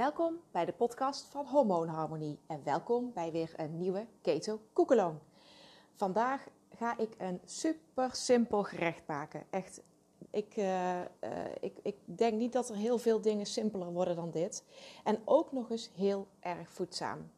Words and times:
Welkom 0.00 0.40
bij 0.50 0.64
de 0.64 0.72
podcast 0.72 1.26
van 1.30 1.46
Hormoonharmonie 1.46 2.38
en 2.46 2.60
welkom 2.64 3.12
bij 3.12 3.32
weer 3.32 3.52
een 3.56 3.78
nieuwe 3.78 4.06
Keto 4.20 4.60
Koekeloon. 4.72 5.18
Vandaag 5.94 6.46
ga 6.76 6.98
ik 6.98 7.14
een 7.18 7.40
super 7.44 8.14
simpel 8.14 8.62
gerecht 8.62 9.06
maken. 9.06 9.46
Echt, 9.50 9.82
ik, 10.30 10.56
uh, 10.56 10.98
uh, 10.98 11.04
ik, 11.60 11.78
ik 11.82 11.96
denk 12.04 12.32
niet 12.38 12.52
dat 12.52 12.68
er 12.68 12.76
heel 12.76 12.98
veel 12.98 13.20
dingen 13.20 13.46
simpeler 13.46 13.92
worden 13.92 14.16
dan 14.16 14.30
dit. 14.30 14.64
En 15.04 15.20
ook 15.24 15.52
nog 15.52 15.70
eens 15.70 15.90
heel 15.94 16.26
erg 16.38 16.70
voedzaam. 16.70 17.30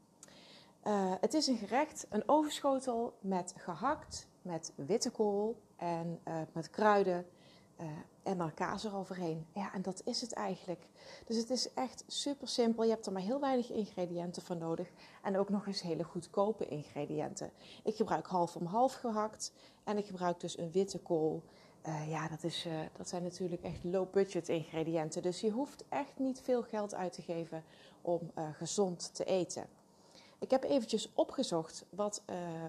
Uh, 0.85 1.13
het 1.21 1.35
is 1.35 1.47
een 1.47 1.57
gerecht, 1.57 2.07
een 2.11 2.29
overschotel 2.29 3.19
met 3.21 3.55
gehakt, 3.57 4.29
met 4.43 4.73
witte 4.75 5.11
kool 5.11 5.61
en 5.77 6.21
met 6.53 6.71
kruiden 6.71 7.27
uh, 8.27 8.47
kaas 8.55 8.85
eroverheen. 8.85 9.47
Ja, 9.55 9.73
en 9.75 9.83
dat 9.83 10.03
is 10.05 10.21
het 10.21 10.33
eigenlijk. 10.33 10.89
Dus 11.27 11.37
het 11.37 11.51
is 11.51 11.73
echt 11.75 12.05
super 12.07 12.49
simpel. 12.49 12.85
Je 12.85 12.91
hebt 12.91 13.07
er 13.07 13.13
maar 13.13 13.23
heel 13.23 13.41
weinig 13.41 13.71
ingrediënten 13.71 14.43
voor 14.43 14.57
nodig. 14.57 14.89
En 15.23 15.39
ook 15.39 15.49
nog 15.49 15.67
eens 15.67 15.83
hele 15.83 16.05
goedkope 16.05 16.69
ingrediënten. 16.69 17.51
Ik 17.85 17.97
gebruik 17.97 18.27
half 18.27 18.57
om 18.57 18.67
half 18.67 18.93
gehakt. 18.93 19.53
En 19.85 19.99
ik 19.99 20.07
gebruik 20.07 20.41
dus 20.41 20.59
een 20.59 20.71
witte 20.71 20.99
kool. 20.99 21.43
Uh, 21.87 22.11
ja, 22.11 22.29
dat, 22.29 22.45
is, 22.45 22.67
uh, 22.67 22.73
dat 22.97 23.09
zijn 23.09 23.23
natuurlijk 23.23 23.63
echt 23.63 23.85
low 23.85 24.11
budget 24.11 24.49
ingrediënten. 24.49 25.23
Dus 25.23 25.41
je 25.41 25.51
hoeft 25.51 25.85
echt 25.89 26.19
niet 26.19 26.41
veel 26.41 26.63
geld 26.63 26.95
uit 26.95 27.13
te 27.13 27.23
geven 27.23 27.65
om 28.01 28.31
gezond 28.53 29.15
te 29.15 29.25
eten. 29.25 29.67
Ik 30.39 30.51
heb 30.51 30.65
eventjes 30.65 31.11
opgezocht 31.15 31.85
wat, 31.91 32.23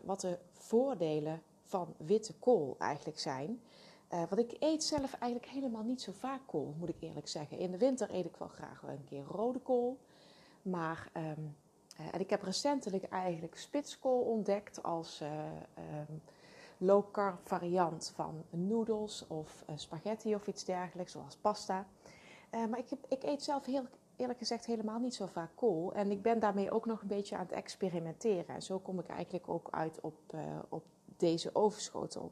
wat 0.04 0.22
de 0.22 0.38
voordelen 0.52 1.42
van 1.64 1.94
witte 1.98 2.34
kool 2.34 2.76
eigenlijk 2.80 3.20
zijn. 3.20 3.62
Uh, 4.14 4.24
want 4.30 4.52
ik 4.52 4.56
eet 4.60 4.84
zelf 4.84 5.14
eigenlijk 5.14 5.52
helemaal 5.52 5.84
niet 5.84 6.02
zo 6.02 6.12
vaak 6.12 6.42
kool, 6.46 6.76
moet 6.80 6.90
ik 6.90 6.96
eerlijk 7.00 7.28
zeggen. 7.28 7.58
In 7.58 7.72
de 7.72 7.78
winter 7.78 8.14
eet 8.14 8.26
ik 8.26 8.38
wel 8.38 8.48
graag 8.48 8.82
wel 8.82 8.92
een 8.92 9.04
keer 9.06 9.24
rode 9.24 9.60
kool. 9.60 9.98
Maar, 10.62 11.10
um, 11.18 11.56
uh, 12.00 12.08
en 12.12 12.20
ik 12.20 12.30
heb 12.30 12.42
recentelijk 12.42 13.04
eigenlijk 13.04 13.58
spitskool 13.58 14.22
ontdekt 14.22 14.84
als 14.84 15.22
um, 15.22 16.22
low 16.78 17.12
carb 17.12 17.48
variant 17.48 18.12
van 18.16 18.44
noedels 18.50 19.28
of 19.28 19.64
spaghetti 19.76 20.36
of 20.36 20.48
iets 20.48 20.64
dergelijks, 20.64 21.12
zoals 21.12 21.36
pasta. 21.36 21.86
maar 22.70 22.80
ik, 22.80 22.88
ik 23.08 23.24
eet 23.24 23.44
zelf 23.44 23.66
heel, 23.66 23.86
eerlijk 24.16 24.40
gezegd 24.40 24.66
helemaal 24.66 25.00
niet 25.00 25.16
zo 25.16 25.26
vaak 25.26 25.52
kool. 25.56 25.94
En 25.94 26.12
ik 26.12 26.22
ben 26.22 26.40
daarmee 26.40 26.72
ook 26.72 26.86
nog 26.86 27.02
een 27.02 27.08
beetje 27.08 27.36
aan 27.36 27.46
het 27.46 27.52
experimenteren. 27.52 28.56
En 28.56 28.62
zo 28.62 28.80
kom 28.80 29.00
ik 29.00 29.08
eigenlijk 29.08 29.50
ook 29.50 29.68
uit 29.72 30.02
op, 30.02 30.36
op 30.70 30.84
deze 31.18 31.50
overschotel. 31.56 32.32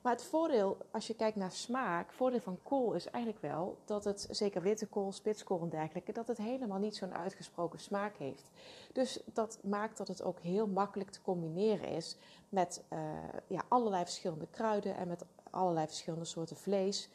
Maar 0.00 0.12
het 0.12 0.24
voordeel, 0.24 0.76
als 0.90 1.06
je 1.06 1.14
kijkt 1.14 1.36
naar 1.36 1.52
smaak, 1.52 2.12
voordeel 2.12 2.40
van 2.40 2.58
kool 2.62 2.92
is 2.92 3.06
eigenlijk 3.06 3.42
wel 3.42 3.78
dat 3.84 4.04
het, 4.04 4.26
zeker 4.30 4.62
witte 4.62 4.86
kool, 4.86 5.12
spitskool 5.12 5.60
en 5.60 5.68
dergelijke, 5.68 6.12
dat 6.12 6.28
het 6.28 6.38
helemaal 6.38 6.78
niet 6.78 6.96
zo'n 6.96 7.14
uitgesproken 7.14 7.78
smaak 7.78 8.16
heeft. 8.16 8.50
Dus 8.92 9.20
dat 9.32 9.58
maakt 9.62 9.96
dat 9.96 10.08
het 10.08 10.22
ook 10.22 10.40
heel 10.40 10.66
makkelijk 10.66 11.10
te 11.10 11.22
combineren 11.22 11.88
is 11.88 12.16
met 12.48 12.82
uh, 12.92 12.98
ja, 13.46 13.62
allerlei 13.68 14.04
verschillende 14.04 14.46
kruiden 14.50 14.96
en 14.96 15.08
met 15.08 15.24
allerlei 15.50 15.86
verschillende 15.86 16.24
soorten 16.24 16.56
vlees. 16.56 17.08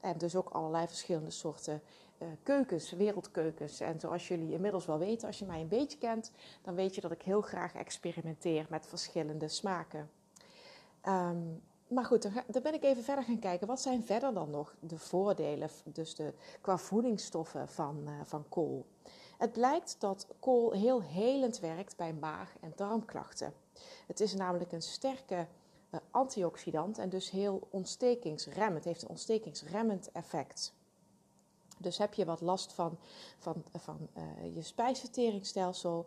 En 0.00 0.18
dus 0.18 0.36
ook 0.36 0.48
allerlei 0.48 0.86
verschillende 0.86 1.30
soorten 1.30 1.82
uh, 2.18 2.28
keukens, 2.42 2.92
wereldkeukens. 2.92 3.80
En 3.80 4.00
zoals 4.00 4.28
jullie 4.28 4.52
inmiddels 4.52 4.86
wel 4.86 4.98
weten, 4.98 5.26
als 5.26 5.38
je 5.38 5.44
mij 5.44 5.60
een 5.60 5.68
beetje 5.68 5.98
kent, 5.98 6.32
dan 6.62 6.74
weet 6.74 6.94
je 6.94 7.00
dat 7.00 7.12
ik 7.12 7.22
heel 7.22 7.40
graag 7.40 7.74
experimenteer 7.74 8.66
met 8.68 8.86
verschillende 8.86 9.48
smaken. 9.48 10.10
Um, 11.08 11.62
maar 11.92 12.04
goed, 12.04 12.22
dan 12.46 12.62
ben 12.62 12.74
ik 12.74 12.82
even 12.82 13.02
verder 13.02 13.24
gaan 13.24 13.38
kijken. 13.38 13.66
Wat 13.66 13.80
zijn 13.80 14.04
verder 14.04 14.34
dan 14.34 14.50
nog 14.50 14.74
de 14.80 14.98
voordelen, 14.98 15.70
dus 15.84 16.14
de, 16.14 16.32
qua 16.60 16.78
voedingsstoffen 16.78 17.68
van, 17.68 18.02
uh, 18.04 18.12
van 18.24 18.48
kool? 18.48 18.86
Het 19.38 19.52
blijkt 19.52 19.96
dat 19.98 20.26
kool 20.40 20.72
heel 20.72 21.02
helend 21.02 21.60
werkt 21.60 21.96
bij 21.96 22.12
maag- 22.12 22.56
en 22.60 22.72
darmklachten. 22.76 23.54
Het 24.06 24.20
is 24.20 24.34
namelijk 24.34 24.72
een 24.72 24.82
sterke 24.82 25.46
uh, 25.90 26.00
antioxidant 26.10 26.98
en 26.98 27.08
dus 27.08 27.30
heel 27.30 27.66
ontstekingsremmend. 27.70 28.76
Het 28.76 28.84
heeft 28.84 29.02
een 29.02 29.08
ontstekingsremmend 29.08 30.12
effect. 30.12 30.74
Dus 31.78 31.98
heb 31.98 32.14
je 32.14 32.24
wat 32.24 32.40
last 32.40 32.72
van, 32.72 32.98
van, 33.38 33.64
van 33.72 34.08
uh, 34.16 34.54
je 34.54 34.62
spijsverteringsstelsel, 34.62 36.06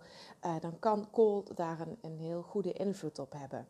dan 0.60 0.80
kan 0.80 1.10
kool 1.12 1.44
daar 1.56 1.88
een 2.02 2.18
heel 2.18 2.42
goede 2.42 2.74
invloed 2.74 3.20
op 3.20 3.34
hebben. 3.34 3.68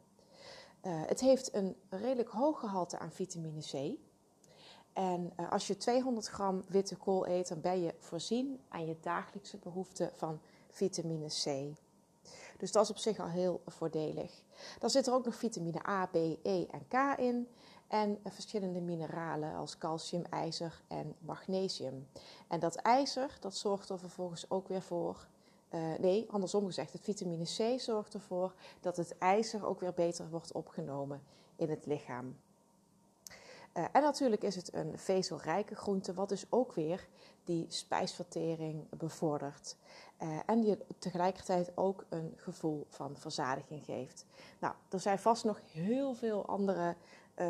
Uh, 0.85 1.01
het 1.05 1.19
heeft 1.19 1.53
een 1.53 1.75
redelijk 1.89 2.29
hoog 2.29 2.59
gehalte 2.59 2.99
aan 2.99 3.11
vitamine 3.11 3.61
C. 3.61 3.97
En 4.93 5.33
uh, 5.39 5.51
als 5.51 5.67
je 5.67 5.77
200 5.77 6.27
gram 6.27 6.63
witte 6.67 6.95
kool 6.95 7.27
eet, 7.27 7.47
dan 7.47 7.61
ben 7.61 7.81
je 7.81 7.93
voorzien 7.99 8.59
aan 8.69 8.85
je 8.85 8.97
dagelijkse 9.01 9.57
behoefte 9.57 10.11
van 10.13 10.39
vitamine 10.69 11.27
C. 11.27 11.75
Dus 12.57 12.71
dat 12.71 12.83
is 12.83 12.89
op 12.89 12.97
zich 12.97 13.19
al 13.19 13.27
heel 13.27 13.61
voordelig. 13.65 14.43
Dan 14.79 14.89
zit 14.89 15.07
er 15.07 15.13
ook 15.13 15.25
nog 15.25 15.35
vitamine 15.35 15.87
A, 15.87 16.05
B, 16.05 16.15
E 16.43 16.65
en 16.65 16.87
K 16.87 17.19
in. 17.19 17.47
En 17.87 18.09
uh, 18.09 18.31
verschillende 18.31 18.81
mineralen 18.81 19.55
als 19.55 19.77
calcium, 19.77 20.23
ijzer 20.29 20.81
en 20.87 21.15
magnesium. 21.19 22.07
En 22.47 22.59
dat 22.59 22.75
ijzer, 22.75 23.37
dat 23.39 23.55
zorgt 23.55 23.89
er 23.89 23.99
vervolgens 23.99 24.49
ook 24.49 24.67
weer 24.67 24.81
voor 24.81 25.27
uh, 25.75 25.97
nee, 25.99 26.25
andersom 26.29 26.65
gezegd, 26.65 26.93
het 26.93 27.03
vitamine 27.03 27.43
C 27.43 27.79
zorgt 27.79 28.13
ervoor 28.13 28.53
dat 28.79 28.97
het 28.97 29.17
ijzer 29.17 29.65
ook 29.65 29.79
weer 29.79 29.93
beter 29.93 30.29
wordt 30.29 30.51
opgenomen 30.51 31.21
in 31.55 31.69
het 31.69 31.85
lichaam. 31.85 32.37
Uh, 33.73 33.83
en 33.91 34.01
natuurlijk 34.01 34.43
is 34.43 34.55
het 34.55 34.73
een 34.73 34.97
vezelrijke 34.97 35.75
groente, 35.75 36.13
wat 36.13 36.29
dus 36.29 36.45
ook 36.49 36.73
weer 36.73 37.07
die 37.43 37.65
spijsvertering 37.69 38.89
bevordert. 38.89 39.75
Uh, 40.21 40.39
en 40.45 40.63
je 40.63 40.77
tegelijkertijd 40.99 41.71
ook 41.77 42.05
een 42.09 42.33
gevoel 42.35 42.85
van 42.89 43.17
verzadiging 43.17 43.85
geeft. 43.85 44.25
Nou, 44.59 44.73
er 44.89 44.99
zijn 44.99 45.19
vast 45.19 45.43
nog 45.43 45.61
heel 45.71 46.13
veel 46.13 46.45
andere 46.45 46.95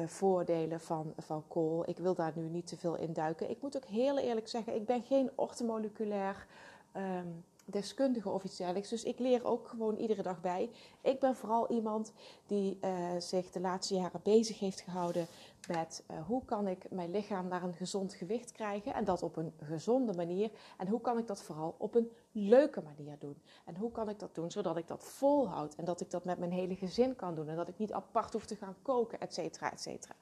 voordelen 0.06 0.81
van, 0.81 1.13
van 1.18 1.44
kool. 1.47 1.90
Ik 1.90 1.97
wil 1.97 2.16
daar 2.16 2.31
nu 2.36 2.50
niet 2.50 2.68
te 2.68 2.78
veel 2.78 2.96
in 2.96 3.13
duiken. 3.13 3.50
Ik 3.50 3.62
moet 3.62 3.75
ook 3.75 3.86
heel 3.86 4.18
eerlijk 4.18 4.47
zeggen, 4.47 4.75
ik 4.75 4.86
ben 4.86 5.03
geen 5.03 5.31
ortomoleculair 5.36 6.47
um, 6.96 7.44
deskundige 7.65 8.29
of 8.29 8.43
iets 8.43 8.57
dergelijks. 8.57 8.89
Dus 8.89 9.03
ik 9.03 9.19
leer 9.19 9.45
ook 9.45 9.67
gewoon 9.67 9.95
iedere 9.95 10.21
dag 10.21 10.41
bij. 10.41 10.69
Ik 11.01 11.19
ben 11.19 11.35
vooral 11.35 11.69
iemand 11.69 12.13
die 12.47 12.77
uh, 12.81 13.09
zich 13.17 13.51
de 13.51 13.59
laatste 13.59 13.93
jaren 13.93 14.19
bezig 14.23 14.59
heeft 14.59 14.81
gehouden 14.81 15.27
met 15.67 16.03
uh, 16.11 16.25
hoe 16.25 16.45
kan 16.45 16.67
ik 16.67 16.91
mijn 16.91 17.11
lichaam 17.11 17.47
naar 17.47 17.63
een 17.63 17.73
gezond 17.73 18.13
gewicht 18.13 18.51
krijgen 18.51 18.93
en 18.93 19.03
dat 19.03 19.23
op 19.23 19.37
een 19.37 19.53
gezonde 19.63 20.13
manier. 20.13 20.51
En 20.77 20.87
hoe 20.87 21.01
kan 21.01 21.17
ik 21.17 21.27
dat 21.27 21.43
vooral 21.43 21.75
op 21.77 21.95
een 21.95 22.11
leuke 22.31 22.81
manier 22.81 23.15
doen. 23.19 23.41
En 23.65 23.75
hoe 23.75 23.91
kan 23.91 24.09
ik 24.09 24.19
dat 24.19 24.35
doen 24.35 24.51
zodat 24.51 24.77
ik 24.77 24.87
dat 24.87 25.03
volhoud 25.03 25.75
en 25.75 25.85
dat 25.85 26.01
ik 26.01 26.11
dat 26.11 26.23
met 26.23 26.37
mijn 26.37 26.51
hele 26.51 26.75
gezin 26.75 27.15
kan 27.15 27.35
doen 27.35 27.49
en 27.49 27.55
dat 27.55 27.67
ik 27.67 27.77
niet 27.77 27.93
apart 27.93 28.33
hoef 28.33 28.45
te 28.45 28.55
gaan 28.55 28.75
koken, 28.81 29.19
et 29.19 29.33
cetera, 29.33 29.71
et 29.71 29.81
cetera. 29.81 30.15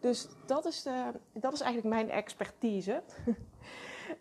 Dus 0.00 0.28
dat 0.46 0.64
is, 0.64 0.82
de, 0.82 1.12
dat 1.32 1.52
is 1.52 1.60
eigenlijk 1.60 1.94
mijn 1.94 2.10
expertise. 2.10 3.02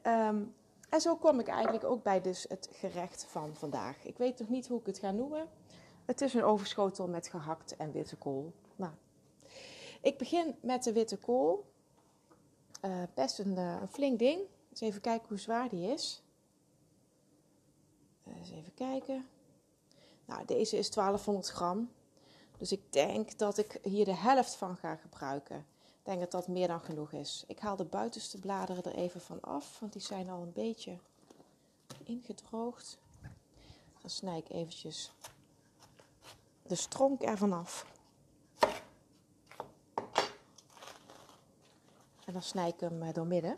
um, 0.03 0.53
En 0.91 1.01
zo 1.01 1.15
kom 1.15 1.39
ik 1.39 1.47
eigenlijk 1.47 1.83
ook 1.83 2.03
bij 2.03 2.21
dus 2.21 2.45
het 2.49 2.69
gerecht 2.71 3.25
van 3.29 3.55
vandaag. 3.55 4.05
Ik 4.05 4.17
weet 4.17 4.39
nog 4.39 4.49
niet 4.49 4.67
hoe 4.67 4.79
ik 4.79 4.85
het 4.85 4.99
ga 4.99 5.11
noemen. 5.11 5.47
Het 6.05 6.21
is 6.21 6.33
een 6.33 6.43
overschotel 6.43 7.07
met 7.07 7.27
gehakt 7.27 7.75
en 7.75 7.91
witte 7.91 8.15
kool. 8.15 8.53
Nou, 8.75 8.91
ik 10.01 10.17
begin 10.17 10.55
met 10.61 10.83
de 10.83 10.93
witte 10.93 11.17
kool. 11.17 11.65
Uh, 12.85 13.03
best 13.13 13.39
een, 13.39 13.51
uh, 13.51 13.77
een, 13.81 13.87
flink 13.87 14.19
ding. 14.19 14.41
Even 14.79 15.01
kijken 15.01 15.27
hoe 15.27 15.37
zwaar 15.37 15.69
die 15.69 15.91
is. 15.91 16.23
Uh, 18.27 18.37
eens 18.37 18.51
even 18.51 18.73
kijken. 18.73 19.27
Nou, 20.25 20.45
deze 20.45 20.77
is 20.77 20.91
1200 20.91 21.47
gram. 21.47 21.91
Dus 22.57 22.71
ik 22.71 22.81
denk 22.89 23.37
dat 23.37 23.57
ik 23.57 23.79
hier 23.81 24.05
de 24.05 24.15
helft 24.15 24.55
van 24.55 24.77
ga 24.77 24.95
gebruiken. 24.95 25.65
Ik 26.01 26.07
denk 26.07 26.19
dat 26.19 26.31
dat 26.31 26.47
meer 26.47 26.67
dan 26.67 26.81
genoeg 26.81 27.11
is. 27.11 27.43
Ik 27.47 27.59
haal 27.59 27.75
de 27.75 27.85
buitenste 27.85 28.39
bladeren 28.39 28.83
er 28.83 28.95
even 28.95 29.21
van 29.21 29.41
af, 29.41 29.79
want 29.79 29.93
die 29.93 30.01
zijn 30.01 30.29
al 30.29 30.41
een 30.41 30.53
beetje 30.53 30.97
ingedroogd. 32.03 32.99
Dan 34.01 34.09
snij 34.09 34.37
ik 34.37 34.49
eventjes 34.49 35.11
de 36.63 36.75
stronk 36.75 37.21
ervan 37.21 37.53
af. 37.53 37.85
En 42.25 42.33
dan 42.33 42.41
snij 42.41 42.67
ik 42.67 42.79
hem 42.79 43.01
eh, 43.01 43.13
door 43.13 43.25
midden. 43.25 43.57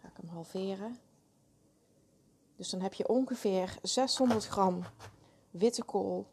Ga 0.00 0.08
ik 0.08 0.16
hem 0.16 0.28
halveren. 0.28 0.98
Dus 2.56 2.70
dan 2.70 2.80
heb 2.80 2.94
je 2.94 3.08
ongeveer 3.08 3.78
600 3.82 4.46
gram 4.46 4.84
witte 5.50 5.84
kool. 5.84 6.26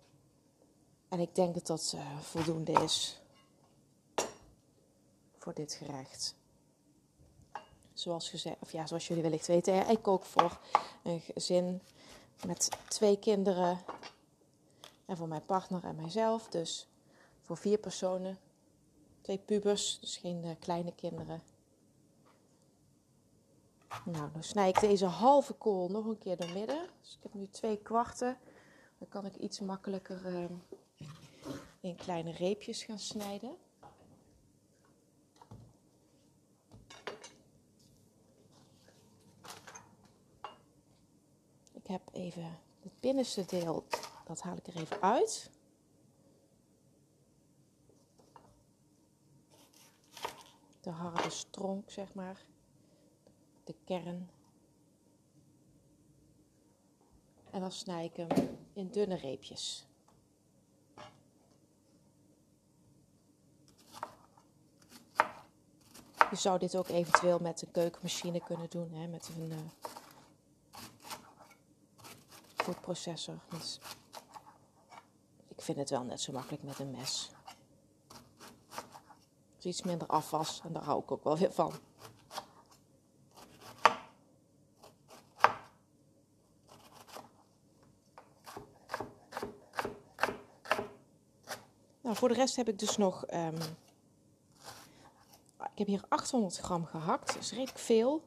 En 1.09 1.19
ik 1.19 1.35
denk 1.35 1.53
dat 1.53 1.67
dat 1.67 1.93
uh, 1.95 2.19
voldoende 2.19 2.71
is 2.71 3.20
voor 5.41 5.53
dit 5.53 5.73
gerecht. 5.73 6.35
Zoals, 7.93 8.29
gezegd, 8.29 8.55
of 8.59 8.71
ja, 8.71 8.87
zoals 8.87 9.07
jullie 9.07 9.23
wellicht 9.23 9.47
weten, 9.47 9.89
ik 9.89 10.01
kook 10.01 10.25
voor 10.25 10.59
een 11.03 11.19
gezin 11.19 11.81
met 12.45 12.69
twee 12.87 13.19
kinderen 13.19 13.79
en 15.05 15.17
voor 15.17 15.27
mijn 15.27 15.45
partner 15.45 15.83
en 15.83 15.95
mijzelf. 15.95 16.47
Dus 16.47 16.87
voor 17.41 17.57
vier 17.57 17.77
personen, 17.77 18.39
twee 19.21 19.37
pubers, 19.37 19.99
dus 19.99 20.17
geen 20.17 20.45
uh, 20.45 20.51
kleine 20.59 20.93
kinderen. 20.95 21.41
Nou, 24.05 24.31
dan 24.31 24.43
snij 24.43 24.69
ik 24.69 24.79
deze 24.79 25.05
halve 25.05 25.53
kool 25.53 25.89
nog 25.89 26.05
een 26.05 26.17
keer 26.17 26.37
door 26.37 26.51
midden. 26.51 26.89
Dus 27.01 27.13
ik 27.15 27.23
heb 27.23 27.33
nu 27.33 27.47
twee 27.49 27.77
kwarten. 27.77 28.37
Dan 28.97 29.07
kan 29.07 29.25
ik 29.25 29.35
iets 29.35 29.59
makkelijker 29.59 30.25
uh, 30.25 30.45
in 31.79 31.95
kleine 31.95 32.31
reepjes 32.31 32.83
gaan 32.83 32.99
snijden. 32.99 33.57
Heb 41.91 42.09
even 42.11 42.59
het 42.79 42.99
binnenste 42.99 43.45
deel, 43.45 43.85
dat 44.25 44.41
haal 44.41 44.55
ik 44.55 44.67
er 44.67 44.75
even 44.75 45.01
uit. 45.01 45.51
De 50.81 50.89
harde 50.89 51.29
stronk, 51.29 51.89
zeg 51.89 52.13
maar. 52.13 52.45
De 53.63 53.75
kern. 53.85 54.29
En 57.51 57.59
dan 57.61 57.71
snij 57.71 58.05
ik 58.05 58.15
hem 58.15 58.57
in 58.73 58.87
dunne 58.87 59.15
reepjes. 59.15 59.85
Je 66.29 66.37
zou 66.37 66.59
dit 66.59 66.75
ook 66.75 66.87
eventueel 66.87 67.39
met 67.39 67.61
een 67.61 67.71
keukenmachine 67.71 68.43
kunnen 68.43 68.69
doen, 68.69 68.93
hè, 68.93 69.07
met 69.07 69.29
een 69.37 69.51
uh, 69.51 69.57
foodprocessor. 72.61 73.39
Dus 73.49 73.79
ik 75.47 75.61
vind 75.61 75.77
het 75.77 75.89
wel 75.89 76.03
net 76.03 76.21
zo 76.21 76.31
makkelijk 76.31 76.63
met 76.63 76.79
een 76.79 76.91
mes. 76.91 77.31
is 79.57 79.65
iets 79.65 79.81
minder 79.81 80.07
afwas 80.07 80.61
en 80.63 80.73
daar 80.73 80.83
hou 80.83 81.01
ik 81.01 81.11
ook 81.11 81.23
wel 81.23 81.37
weer 81.37 81.51
van. 81.51 81.73
Nou, 92.01 92.15
voor 92.15 92.27
de 92.27 92.33
rest 92.33 92.55
heb 92.55 92.67
ik 92.67 92.79
dus 92.79 92.97
nog 92.97 93.31
um, 93.33 93.57
ik 95.71 95.77
heb 95.77 95.87
hier 95.87 96.05
800 96.07 96.57
gram 96.57 96.85
gehakt, 96.85 97.27
dat 97.27 97.43
is 97.43 97.51
redelijk 97.51 97.79
veel. 97.79 98.23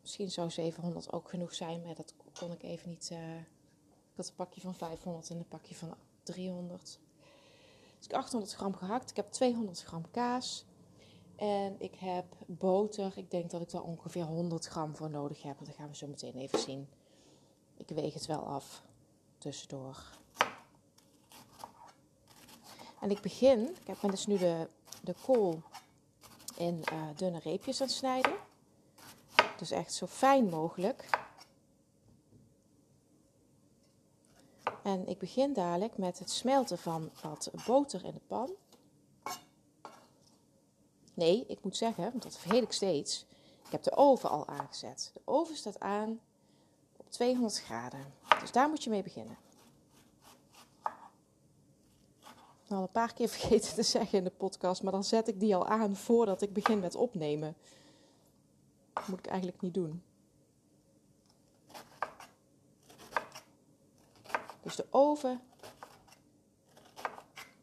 Misschien 0.00 0.30
zou 0.30 0.50
700 0.50 1.12
ook 1.12 1.28
genoeg 1.28 1.54
zijn, 1.54 1.82
maar 1.82 1.94
dat 1.94 2.14
kon 2.38 2.52
ik 2.52 2.62
even 2.62 2.88
niet. 2.88 3.08
Uh, 3.12 3.36
ik 3.36 4.16
had 4.16 4.28
een 4.28 4.34
pakje 4.34 4.60
van 4.60 4.74
500 4.74 5.30
en 5.30 5.36
een 5.36 5.48
pakje 5.48 5.74
van 5.74 5.94
300. 6.22 6.98
Dus 7.98 8.06
ik 8.06 8.12
800 8.12 8.52
gram 8.52 8.74
gehakt. 8.74 9.10
Ik 9.10 9.16
heb 9.16 9.32
200 9.32 9.82
gram 9.82 10.10
kaas. 10.10 10.64
En 11.36 11.76
ik 11.78 11.94
heb 11.94 12.24
boter. 12.46 13.12
Ik 13.16 13.30
denk 13.30 13.50
dat 13.50 13.60
ik 13.60 13.70
daar 13.70 13.82
ongeveer 13.82 14.24
100 14.24 14.66
gram 14.66 14.96
voor 14.96 15.10
nodig 15.10 15.42
heb. 15.42 15.58
Dat 15.58 15.74
gaan 15.74 15.88
we 15.88 15.96
zo 15.96 16.06
meteen 16.06 16.36
even 16.36 16.58
zien. 16.58 16.88
Ik 17.76 17.88
weeg 17.88 18.14
het 18.14 18.26
wel 18.26 18.46
af 18.46 18.82
tussendoor. 19.38 20.16
En 23.00 23.10
ik 23.10 23.20
begin, 23.20 23.76
ik 23.80 23.86
heb 23.86 24.10
dus 24.10 24.26
nu 24.26 24.38
de, 24.38 24.68
de 25.02 25.14
kool 25.24 25.62
in 26.56 26.84
uh, 26.92 27.02
dunne 27.16 27.38
reepjes 27.38 27.80
aan 27.80 27.88
snijden. 27.88 28.36
Dus 29.56 29.70
echt 29.70 29.92
zo 29.92 30.06
fijn 30.06 30.48
mogelijk. 30.48 31.27
En 34.82 35.06
ik 35.06 35.18
begin 35.18 35.52
dadelijk 35.52 35.98
met 35.98 36.18
het 36.18 36.30
smelten 36.30 36.78
van 36.78 37.10
wat 37.22 37.50
boter 37.66 38.04
in 38.04 38.14
de 38.14 38.20
pan. 38.26 38.50
Nee, 41.14 41.44
ik 41.46 41.62
moet 41.62 41.76
zeggen, 41.76 42.04
want 42.04 42.22
dat 42.22 42.38
vergeet 42.38 42.62
ik 42.62 42.72
steeds. 42.72 43.26
Ik 43.64 43.70
heb 43.72 43.82
de 43.82 43.96
oven 43.96 44.30
al 44.30 44.46
aangezet. 44.46 45.10
De 45.14 45.20
oven 45.24 45.56
staat 45.56 45.80
aan 45.80 46.20
op 46.96 47.10
200 47.10 47.60
graden. 47.60 48.14
Dus 48.40 48.52
daar 48.52 48.68
moet 48.68 48.84
je 48.84 48.90
mee 48.90 49.02
beginnen. 49.02 49.36
al 52.68 52.82
een 52.82 52.90
paar 52.90 53.14
keer 53.14 53.28
vergeten 53.38 53.74
te 53.74 53.82
zeggen 53.82 54.18
in 54.18 54.24
de 54.24 54.30
podcast, 54.30 54.82
maar 54.82 54.92
dan 54.92 55.04
zet 55.04 55.28
ik 55.28 55.40
die 55.40 55.56
al 55.56 55.66
aan 55.66 55.96
voordat 55.96 56.42
ik 56.42 56.52
begin 56.52 56.80
met 56.80 56.94
opnemen. 56.94 57.56
Dat 58.92 59.08
moet 59.08 59.18
ik 59.18 59.26
eigenlijk 59.26 59.60
niet 59.60 59.74
doen. 59.74 60.02
Dus 64.62 64.76
de 64.76 64.86
oven 64.90 65.40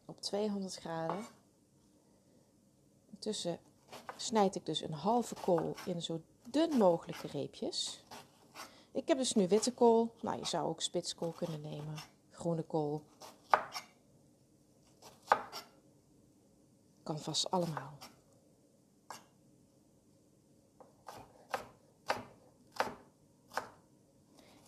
op 0.04 0.20
200 0.20 0.74
graden. 0.74 1.26
Intussen 3.10 3.58
snijd 4.16 4.54
ik 4.54 4.66
dus 4.66 4.80
een 4.80 4.92
halve 4.92 5.34
kool 5.40 5.74
in 5.86 6.02
zo 6.02 6.20
dun 6.44 6.76
mogelijke 6.76 7.26
reepjes. 7.26 8.04
Ik 8.92 9.08
heb 9.08 9.18
dus 9.18 9.32
nu 9.32 9.48
witte 9.48 9.72
kool. 9.72 10.14
Nou, 10.20 10.38
je 10.38 10.46
zou 10.46 10.68
ook 10.68 10.80
spitskool 10.80 11.30
kunnen 11.30 11.60
nemen. 11.60 11.94
Groene 12.30 12.62
kool. 12.62 13.02
Kan 17.02 17.18
vast 17.18 17.50
allemaal. 17.50 17.92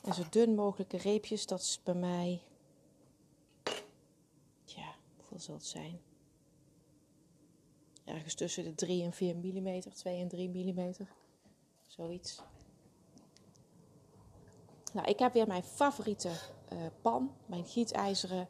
En 0.09 0.15
zo 0.15 0.23
dun 0.31 0.55
mogelijke 0.55 0.97
reepjes, 0.97 1.47
dat 1.47 1.61
is 1.61 1.81
bij 1.83 1.95
mij. 1.95 2.43
Ja, 4.65 4.95
hoeveel 5.17 5.39
zal 5.39 5.55
het 5.55 5.67
zijn? 5.67 6.01
Ergens 8.05 8.35
tussen 8.35 8.65
de 8.65 8.75
3 8.75 9.03
en 9.03 9.13
4 9.13 9.37
mm, 9.37 9.81
2 9.81 10.21
en 10.21 10.29
3 10.29 10.49
mm. 10.49 10.95
Zoiets. 11.87 12.43
Nou, 14.93 15.09
ik 15.09 15.19
heb 15.19 15.33
weer 15.33 15.47
mijn 15.47 15.65
favoriete 15.65 16.33
uh, 16.73 16.79
pan, 17.03 17.35
mijn 17.47 17.65
gietijzeren 17.67 18.49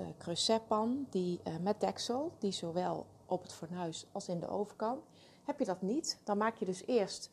uh, 0.00 0.06
creusetpan 0.18 1.06
die, 1.10 1.40
uh, 1.44 1.56
met 1.56 1.80
deksel, 1.80 2.32
die 2.38 2.52
zowel 2.52 3.06
op 3.26 3.42
het 3.42 3.52
fornuis 3.52 4.06
als 4.12 4.28
in 4.28 4.40
de 4.40 4.48
oven 4.48 4.76
kan. 4.76 5.00
Heb 5.44 5.58
je 5.58 5.64
dat 5.64 5.82
niet, 5.82 6.18
dan 6.24 6.38
maak 6.38 6.56
je 6.56 6.64
dus 6.64 6.86
eerst 6.86 7.30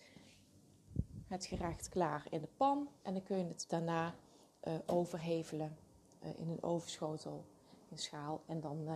het 1.35 1.45
gerecht 1.45 1.89
klaar 1.89 2.25
in 2.29 2.41
de 2.41 2.47
pan 2.57 2.89
en 3.01 3.13
dan 3.13 3.23
kun 3.23 3.37
je 3.37 3.47
het 3.47 3.65
daarna 3.67 4.15
uh, 4.63 4.73
overhevelen 4.85 5.77
in 6.19 6.49
een 6.49 6.63
ovenschotel, 6.63 7.45
in 7.89 7.97
schaal 7.97 8.43
en 8.45 8.61
dan, 8.61 8.87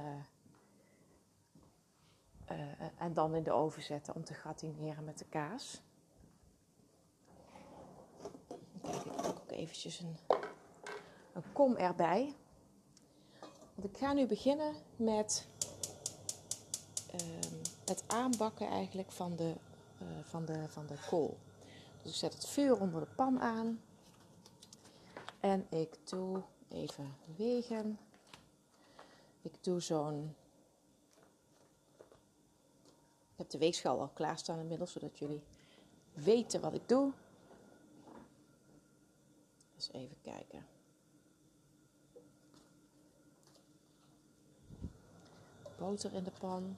en 2.98 3.13
dan 3.13 3.36
in 3.36 3.43
de 3.43 3.51
oven 3.51 3.81
zetten 3.81 4.15
om 4.15 4.24
te 4.24 4.34
gratineren 4.34 5.03
met 5.03 5.17
de 5.17 5.25
kaas. 5.25 5.81
Ik 8.81 8.81
pak 8.81 9.25
ook 9.25 9.51
eventjes 9.51 10.00
een, 10.00 10.17
een 11.34 11.53
kom 11.53 11.75
erbij. 11.75 12.36
Want 13.75 13.93
ik 13.93 13.98
ga 13.98 14.13
nu 14.13 14.25
beginnen 14.25 14.74
met 14.96 15.48
uh, 17.13 17.22
het 17.86 18.03
aanbakken 18.08 18.67
eigenlijk 18.67 19.12
van 19.12 19.36
de, 19.36 19.55
van, 20.24 20.46
de, 20.46 20.69
van 20.69 20.88
de 20.88 20.98
kool. 21.10 21.38
Dus 22.01 22.12
ik 22.12 22.18
zet 22.18 22.34
het 22.34 22.48
vuur 22.48 22.79
onder 22.79 23.01
de 23.01 23.08
pan 23.15 23.39
aan. 23.39 23.82
En 25.39 25.68
ik 25.70 25.98
doe 26.10 26.41
even 26.70 27.15
wegen. 27.36 28.00
Ik 29.41 29.63
doe 29.63 29.79
zo'n. 29.79 30.36
Ik 33.32 33.46
heb 33.46 33.50
de 33.50 33.58
weegschaal 33.58 34.00
al 34.00 34.10
klaarstaan 34.13 34.60
inmiddels, 34.60 34.91
zodat 34.91 35.20
jullie 35.20 35.44
weten 36.13 36.62
wat 36.62 36.74
ik 36.74 36.88
doe. 36.88 37.12
Dus 39.75 39.91
even 39.91 40.22
kijken. 40.22 40.68
boter 45.79 46.13
in 46.13 46.24
de 46.24 46.32
pan. 46.39 46.77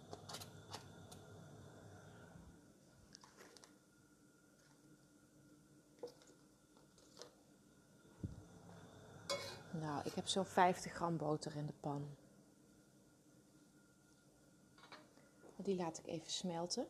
Nou, 9.72 10.02
ik 10.04 10.14
heb 10.14 10.28
zo'n 10.28 10.46
50 10.46 10.92
gram 10.92 11.18
boter 11.18 11.56
in 11.56 11.66
de 11.66 11.74
pan. 11.80 12.08
Die 15.56 15.76
laat 15.76 15.98
ik 15.98 16.08
even 16.08 16.32
smelten. 16.32 16.88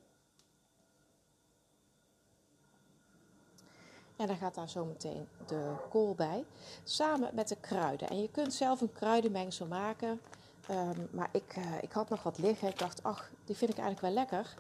En 4.16 4.28
dan 4.28 4.36
gaat 4.36 4.56
daar 4.56 4.70
zo 4.70 4.86
meteen 4.86 5.28
de 5.48 5.76
kool 5.90 6.16
bij. 6.16 6.46
Samen 6.84 7.36
met 7.36 7.48
de 7.48 7.56
kruiden. 7.56 8.10
En 8.10 8.22
je 8.22 8.32
kunt 8.32 8.54
zelf 8.54 8.82
een 8.82 8.92
kruidenmengsel 8.92 9.66
maken. 9.66 10.22
Um, 10.70 11.08
maar 11.12 11.30
ik, 11.32 11.56
uh, 11.58 11.84
ik 11.84 11.92
had 11.92 12.10
nog 12.10 12.24
wat 12.24 12.38
liggen. 12.38 12.68
Ik 12.68 12.80
dacht, 12.80 13.04
ach, 13.04 13.32
die 13.46 13.56
vind 13.56 13.72
ik 13.72 13.78
eigenlijk 13.78 14.16
wel 14.16 14.24
lekker. 14.24 14.56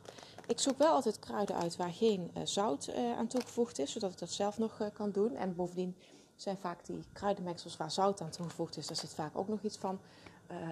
Ik 0.47 0.59
zoek 0.59 0.77
wel 0.77 0.93
altijd 0.93 1.19
kruiden 1.19 1.55
uit 1.55 1.75
waar 1.75 1.91
geen 1.91 2.31
uh, 2.37 2.41
zout 2.45 2.87
uh, 2.87 3.17
aan 3.17 3.27
toegevoegd 3.27 3.79
is, 3.79 3.91
zodat 3.91 4.11
ik 4.11 4.17
dat 4.17 4.29
zelf 4.29 4.57
nog 4.57 4.89
kan 4.93 5.11
doen. 5.11 5.35
En 5.35 5.55
bovendien 5.55 5.95
zijn 6.41 6.57
vaak 6.57 6.85
die 6.85 7.03
kruidenmengsels 7.13 7.77
waar 7.77 7.91
zout 7.91 8.21
aan 8.21 8.29
toegevoegd 8.29 8.77
is, 8.77 8.87
daar 8.87 8.97
zit 8.97 9.13
vaak 9.13 9.37
ook 9.37 9.47
nog 9.47 9.61
iets 9.61 9.77
van, 9.77 9.99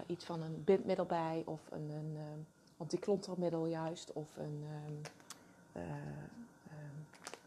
iets 0.07 0.25
van 0.25 0.41
een 0.41 0.63
bindmiddel 0.63 1.05
bij 1.05 1.43
of 1.45 1.59
een, 1.69 1.89
een 1.89 2.17
antiklontermiddel 2.77 3.65
juist 3.65 4.13
of 4.13 4.27
een, 4.37 4.63
um, 4.73 5.01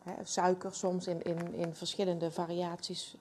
hè, 0.03 0.25
suiker 0.25 0.75
soms 0.75 1.07
in, 1.07 1.23
in, 1.23 1.55
in 1.55 1.75
verschillende 1.75 2.31
variaties 2.31 3.15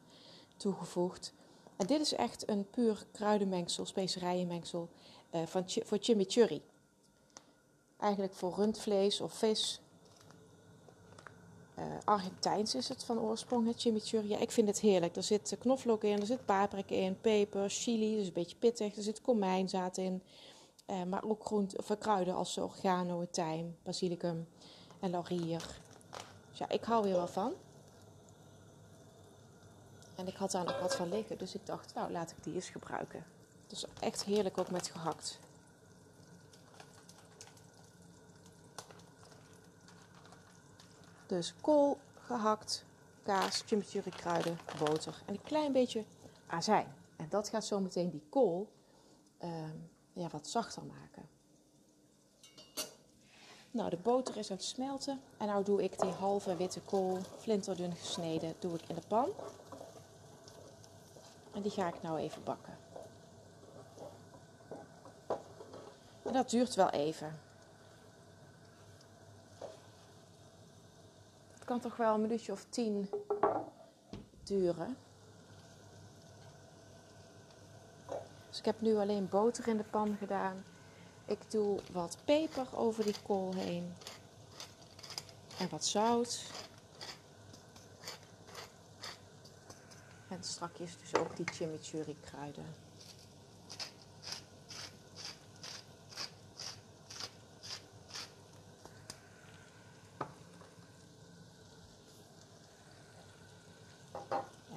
toegevoegd. 0.58 1.34
En 1.76 1.88
dit 1.88 2.02
is 2.02 2.14
echt 2.14 2.50
een 2.50 2.70
puur 2.70 3.06
kruidenmengsel, 3.12 3.86
specerijenmengsel 3.86 4.90
uh, 5.32 5.46
van, 5.46 5.64
voor 5.68 5.98
chimichurri. 6.02 6.62
Eigenlijk 7.98 8.34
voor 8.34 8.54
rundvlees 8.56 9.22
of 9.22 9.34
vis. 9.34 9.82
Uh, 11.82 11.88
Argentijns 12.04 12.76
is 12.76 12.90
het 12.90 13.04
van 13.04 13.20
oorsprong, 13.20 13.68
het 13.68 13.80
chimichurri. 13.80 14.28
Ja, 14.28 14.38
ik 14.38 14.52
vind 14.52 14.68
het 14.68 14.80
heerlijk. 14.80 15.16
Er 15.16 15.24
zit 15.24 15.56
knoflook 15.60 16.04
in, 16.04 16.20
er 16.20 16.26
zit 16.26 16.46
paprika 16.46 16.96
in, 16.96 17.22
peper, 17.22 17.70
chili, 17.70 18.16
dus 18.16 18.28
een 18.28 18.34
beetje 18.34 18.56
pittig. 18.56 18.96
Er 18.96 19.04
zit 19.04 19.22
komijnzaad 19.22 19.98
in. 19.98 20.24
Uh, 20.88 21.04
maar 21.04 21.24
ook 21.24 21.46
groente, 21.46 21.98
kruiden 22.00 22.36
als 22.36 22.58
oregano, 22.58 23.28
tijm, 23.32 23.78
basilicum 23.84 24.48
en 25.00 25.10
laurier. 25.10 25.80
Dus 26.50 26.60
ja, 26.60 26.70
ik 26.70 26.84
hou 26.84 27.06
hier 27.06 27.16
wel 27.16 27.28
van. 27.28 27.54
En 30.16 30.28
ik 30.28 30.36
had 30.36 30.52
daar 30.52 30.64
nog 30.64 30.80
wat 30.80 30.96
van 30.96 31.10
liggen, 31.10 31.38
dus 31.38 31.56
ik 31.56 31.66
dacht, 31.66 31.94
nou 31.94 32.12
laat 32.12 32.32
ik 32.32 32.44
die 32.44 32.54
eens 32.54 32.70
gebruiken. 32.70 33.26
Dus 33.68 33.86
echt 34.00 34.24
heerlijk 34.24 34.58
ook 34.58 34.72
met 34.72 34.88
gehakt. 34.88 35.40
Dus 41.32 41.54
kool, 41.62 41.98
gehakt, 42.26 42.84
kaas, 43.24 43.64
chimichurri 43.66 44.10
kruiden, 44.10 44.60
boter 44.80 45.22
en 45.26 45.34
een 45.34 45.42
klein 45.44 45.72
beetje 45.72 46.04
azijn. 46.48 46.96
En 47.16 47.26
dat 47.30 47.50
gaat 47.50 47.66
zo 47.66 47.80
meteen 47.80 48.10
die 48.10 48.24
kool 48.30 48.72
uh, 49.44 49.50
ja, 50.14 50.28
wat 50.28 50.48
zachter 50.48 50.84
maken. 50.84 51.30
Nou, 53.72 53.90
de 53.90 53.98
boter 53.98 54.38
is 54.38 54.52
aan 54.52 54.58
het 54.58 54.66
smelten. 54.66 55.22
En 55.38 55.56
nu 55.56 55.64
doe 55.64 55.84
ik 55.84 56.00
die 56.00 56.12
halve 56.12 56.56
witte 56.56 56.82
kool, 56.82 57.18
flinterdun 57.38 57.96
gesneden, 57.96 58.56
doe 58.60 58.74
ik 58.74 58.82
in 58.88 58.96
de 58.96 59.08
pan. 59.08 59.30
En 61.54 61.62
die 61.62 61.72
ga 61.72 61.88
ik 61.88 62.02
nou 62.02 62.18
even 62.18 62.44
bakken. 62.44 62.78
En 66.24 66.34
dat 66.34 66.50
duurt 66.50 66.76
wel 66.76 66.90
even. 66.90 67.40
Kan 71.72 71.80
toch 71.80 71.98
wel 71.98 72.14
een 72.14 72.22
minuutje 72.22 72.52
of 72.52 72.66
tien 72.70 73.10
duren. 74.44 74.98
Dus 78.50 78.60
ik 78.60 78.66
heb 78.66 78.82
nu 78.82 78.96
alleen 78.96 79.30
boter 79.30 79.68
in 79.68 79.78
de 79.78 79.84
pan 79.84 80.16
gedaan. 80.20 80.64
Ik 81.26 81.52
doe 81.52 81.80
wat 81.92 82.18
peper 82.26 82.78
over 82.78 83.04
die 83.04 83.16
kool 83.26 83.54
heen. 83.56 83.94
En 85.60 85.70
wat 85.70 85.86
zout. 85.86 86.52
En 90.28 90.44
strakjes 90.44 90.98
dus 90.98 91.16
ook 91.16 91.36
die 91.36 91.46
chimichurri 91.52 92.18
kruiden. 92.22 92.66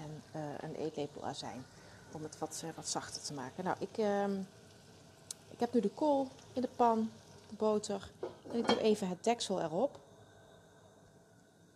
En 0.04 0.40
uh, 0.40 0.42
een 0.60 0.74
eetlepel 0.74 1.24
azijn 1.24 1.64
om 2.12 2.22
het 2.22 2.38
wat, 2.38 2.62
uh, 2.64 2.70
wat 2.74 2.88
zachter 2.88 3.22
te 3.22 3.34
maken. 3.34 3.64
Nou, 3.64 3.76
ik, 3.80 3.98
uh, 3.98 4.28
ik 5.50 5.60
heb 5.60 5.72
nu 5.72 5.80
de 5.80 5.90
kool 5.90 6.28
in 6.52 6.60
de 6.60 6.68
pan, 6.76 7.10
de 7.48 7.54
boter. 7.54 8.10
En 8.50 8.58
ik 8.58 8.68
doe 8.68 8.80
even 8.80 9.08
het 9.08 9.24
deksel 9.24 9.60
erop. 9.60 9.98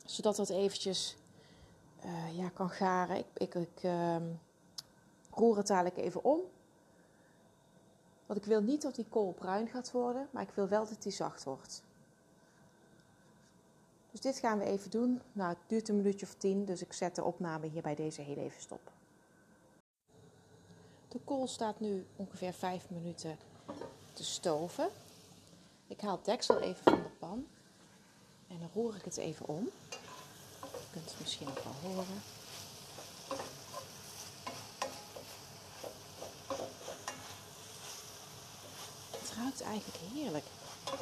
Zodat 0.05 0.37
het 0.37 0.49
eventjes 0.49 1.17
uh, 2.05 2.39
ja, 2.39 2.49
kan 2.49 2.71
garen. 2.71 3.17
Ik, 3.17 3.27
ik, 3.35 3.55
ik 3.55 3.83
uh, 3.83 4.17
roer 5.31 5.57
het 5.57 5.67
dadelijk 5.67 5.97
even 5.97 6.25
om. 6.25 6.41
Want 8.27 8.41
ik 8.41 8.47
wil 8.47 8.61
niet 8.61 8.83
dat 8.83 8.95
die 8.95 9.07
kool 9.09 9.33
bruin 9.33 9.69
gaat 9.69 9.91
worden, 9.91 10.29
maar 10.31 10.43
ik 10.43 10.51
wil 10.55 10.69
wel 10.69 10.89
dat 10.89 11.03
die 11.03 11.13
zacht 11.13 11.45
wordt. 11.45 11.83
Dus 14.11 14.21
dit 14.21 14.39
gaan 14.39 14.59
we 14.59 14.65
even 14.65 14.91
doen. 14.91 15.21
Nou, 15.33 15.49
het 15.49 15.59
duurt 15.67 15.89
een 15.89 15.97
minuutje 15.97 16.27
of 16.27 16.35
tien, 16.35 16.65
dus 16.65 16.83
ik 16.83 16.93
zet 16.93 17.15
de 17.15 17.25
opname 17.25 17.67
hier 17.67 17.83
bij 17.83 17.95
deze 17.95 18.23
heel 18.23 18.37
even 18.37 18.61
stop. 18.61 18.91
De 21.09 21.19
kool 21.25 21.47
staat 21.47 21.81
nu 21.81 22.07
ongeveer 22.17 22.53
5 22.53 22.91
minuten 22.91 23.39
te 24.13 24.25
stoven. 24.25 24.89
Ik 25.87 26.01
haal 26.01 26.17
het 26.17 26.25
deksel 26.25 26.61
even 26.61 26.83
van 26.83 27.03
de 27.03 27.09
pan 27.19 27.47
en 28.49 28.59
dan 28.59 28.69
roer 28.75 28.97
ik 28.97 29.05
het 29.05 29.17
even 29.17 29.49
om. 29.49 29.69
Je 30.61 30.87
kunt 30.91 31.11
het 31.11 31.21
misschien 31.21 31.49
ook 31.49 31.59
wel 31.59 31.91
horen. 31.93 32.23
Het 39.11 39.33
ruikt 39.37 39.61
eigenlijk 39.63 39.99
heerlijk. 40.15 40.45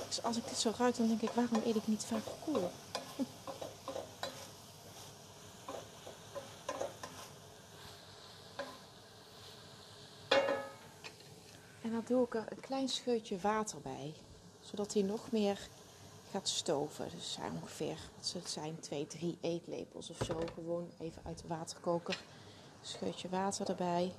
Dus 0.06 0.22
als 0.22 0.36
ik 0.36 0.48
dit 0.48 0.58
zo 0.58 0.72
ruik, 0.78 0.96
dan 0.96 1.08
denk 1.08 1.22
ik, 1.22 1.30
waarom 1.30 1.62
eet 1.64 1.76
ik 1.76 1.86
niet 1.86 2.04
vaak 2.04 2.22
kool? 2.44 2.70
Doe 12.06 12.24
ik 12.24 12.34
er 12.34 12.44
een 12.48 12.60
klein 12.60 12.88
scheutje 12.88 13.38
water 13.38 13.80
bij, 13.80 14.14
zodat 14.60 14.92
hij 14.92 15.02
nog 15.02 15.30
meer 15.30 15.68
gaat 16.30 16.48
stoven. 16.48 17.08
Dus 17.10 17.32
zijn 17.32 17.52
ongeveer, 17.62 17.98
wat 18.16 18.32
het 18.32 18.50
zijn, 18.50 18.80
2, 18.80 19.06
3 19.06 19.38
eetlepels 19.40 20.10
of 20.10 20.26
zo. 20.26 20.40
Gewoon 20.54 20.90
even 20.98 21.22
uit 21.24 21.38
de 21.38 21.48
waterkoker. 21.48 22.18
Scheutje 22.80 23.28
water 23.28 23.68
erbij. 23.68 24.12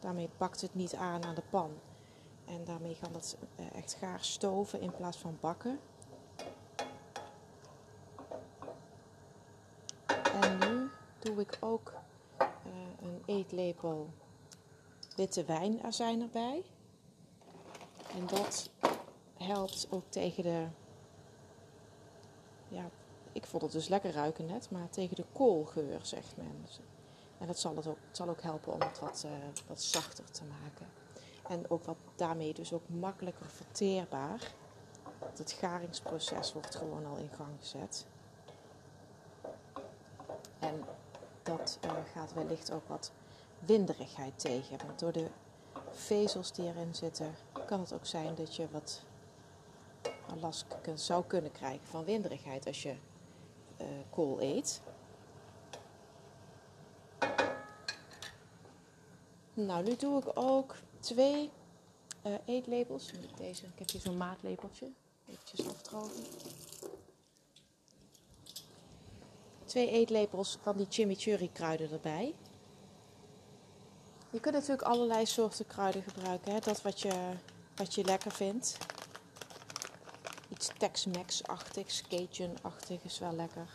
Daarmee 0.00 0.28
pakt 0.36 0.60
het 0.60 0.74
niet 0.74 0.94
aan 0.94 1.24
aan 1.24 1.34
de 1.34 1.42
pan. 1.50 1.70
En 2.44 2.64
daarmee 2.64 2.96
kan 3.00 3.14
het 3.14 3.36
echt 3.74 3.96
gaar 4.00 4.20
stoven 4.20 4.80
in 4.80 4.94
plaats 4.96 5.16
van 5.16 5.38
bakken. 5.40 5.80
En 10.40 10.58
nu 10.58 10.90
doe 11.18 11.40
ik 11.40 11.56
ook 11.60 11.92
uh, 12.40 12.46
een 13.02 13.22
eetlepel 13.26 14.10
witte 15.20 15.44
wijnazijn 15.44 16.20
erbij. 16.20 16.64
En 18.16 18.26
dat 18.26 18.70
helpt 19.36 19.86
ook 19.90 20.04
tegen 20.08 20.42
de. 20.42 20.66
Ja, 22.68 22.90
ik 23.32 23.46
vond 23.46 23.62
het 23.62 23.72
dus 23.72 23.88
lekker 23.88 24.12
ruiken 24.12 24.46
net, 24.46 24.70
maar 24.70 24.88
tegen 24.90 25.16
de 25.16 25.24
koolgeur, 25.32 25.98
zegt 26.02 26.36
men. 26.36 26.66
En 27.38 27.46
dat 27.46 27.58
zal, 27.58 27.76
het 27.76 27.86
ook, 27.86 27.98
zal 28.10 28.28
ook 28.28 28.42
helpen 28.42 28.72
om 28.72 28.80
het 28.80 28.98
wat, 28.98 29.22
uh, 29.26 29.32
wat 29.66 29.82
zachter 29.82 30.30
te 30.30 30.42
maken. 30.44 30.86
En 31.48 31.70
ook 31.70 31.84
wat 31.84 31.96
daarmee 32.16 32.54
dus 32.54 32.72
ook 32.72 32.88
makkelijker 32.88 33.46
verteerbaar. 33.46 34.52
Het 35.18 35.52
garingsproces 35.52 36.52
wordt 36.52 36.76
gewoon 36.76 37.06
al 37.06 37.16
in 37.16 37.30
gang 37.36 37.50
gezet. 37.58 38.06
En 40.58 40.84
dat 41.42 41.78
uh, 41.84 41.92
gaat 42.12 42.34
wellicht 42.34 42.72
ook 42.72 42.88
wat 42.88 43.12
winderigheid 43.66 44.38
tegen. 44.38 44.78
Want 44.86 44.98
door 44.98 45.12
de 45.12 45.26
vezels 45.90 46.52
die 46.52 46.66
erin 46.66 46.94
zitten, 46.94 47.34
kan 47.66 47.80
het 47.80 47.92
ook 47.92 48.06
zijn 48.06 48.34
dat 48.34 48.56
je 48.56 48.70
wat 48.70 49.02
last 50.40 50.64
zou 50.94 51.24
kunnen 51.24 51.52
krijgen 51.52 51.86
van 51.86 52.04
winderigheid 52.04 52.66
als 52.66 52.82
je 52.82 52.94
uh, 53.80 53.86
kool 54.10 54.40
eet. 54.40 54.80
Nou, 59.54 59.84
nu 59.84 59.96
doe 59.96 60.18
ik 60.18 60.30
ook 60.34 60.76
twee 61.00 61.50
uh, 62.26 62.34
eetlepels. 62.44 63.10
Deze, 63.36 63.66
ik 63.66 63.78
heb 63.78 63.90
hier 63.90 64.00
zo'n 64.00 64.16
maatlepeltje. 64.16 64.90
Even 65.28 65.70
afdrogen. 65.70 66.24
Twee 69.64 69.90
eetlepels 69.90 70.58
van 70.62 70.76
die 70.76 70.86
chimichurri 70.88 71.52
kruiden 71.52 71.90
erbij. 71.90 72.34
Je 74.30 74.40
kunt 74.40 74.54
natuurlijk 74.54 74.82
allerlei 74.82 75.26
soorten 75.26 75.66
kruiden 75.66 76.02
gebruiken. 76.02 76.52
Hè? 76.52 76.58
Dat 76.58 76.82
wat 76.82 77.00
je, 77.00 77.32
wat 77.74 77.94
je 77.94 78.04
lekker 78.04 78.32
vindt. 78.32 78.76
Iets 80.48 80.70
Tex-Mex-achtigs, 80.78 82.02
Cajun-achtig 82.08 83.04
is 83.04 83.18
wel 83.18 83.32
lekker. 83.32 83.68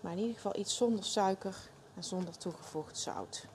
Maar 0.00 0.12
in 0.12 0.18
ieder 0.18 0.34
geval 0.34 0.56
iets 0.56 0.76
zonder 0.76 1.04
suiker 1.04 1.56
en 1.94 2.04
zonder 2.04 2.38
toegevoegd 2.38 2.98
zout. 2.98 3.46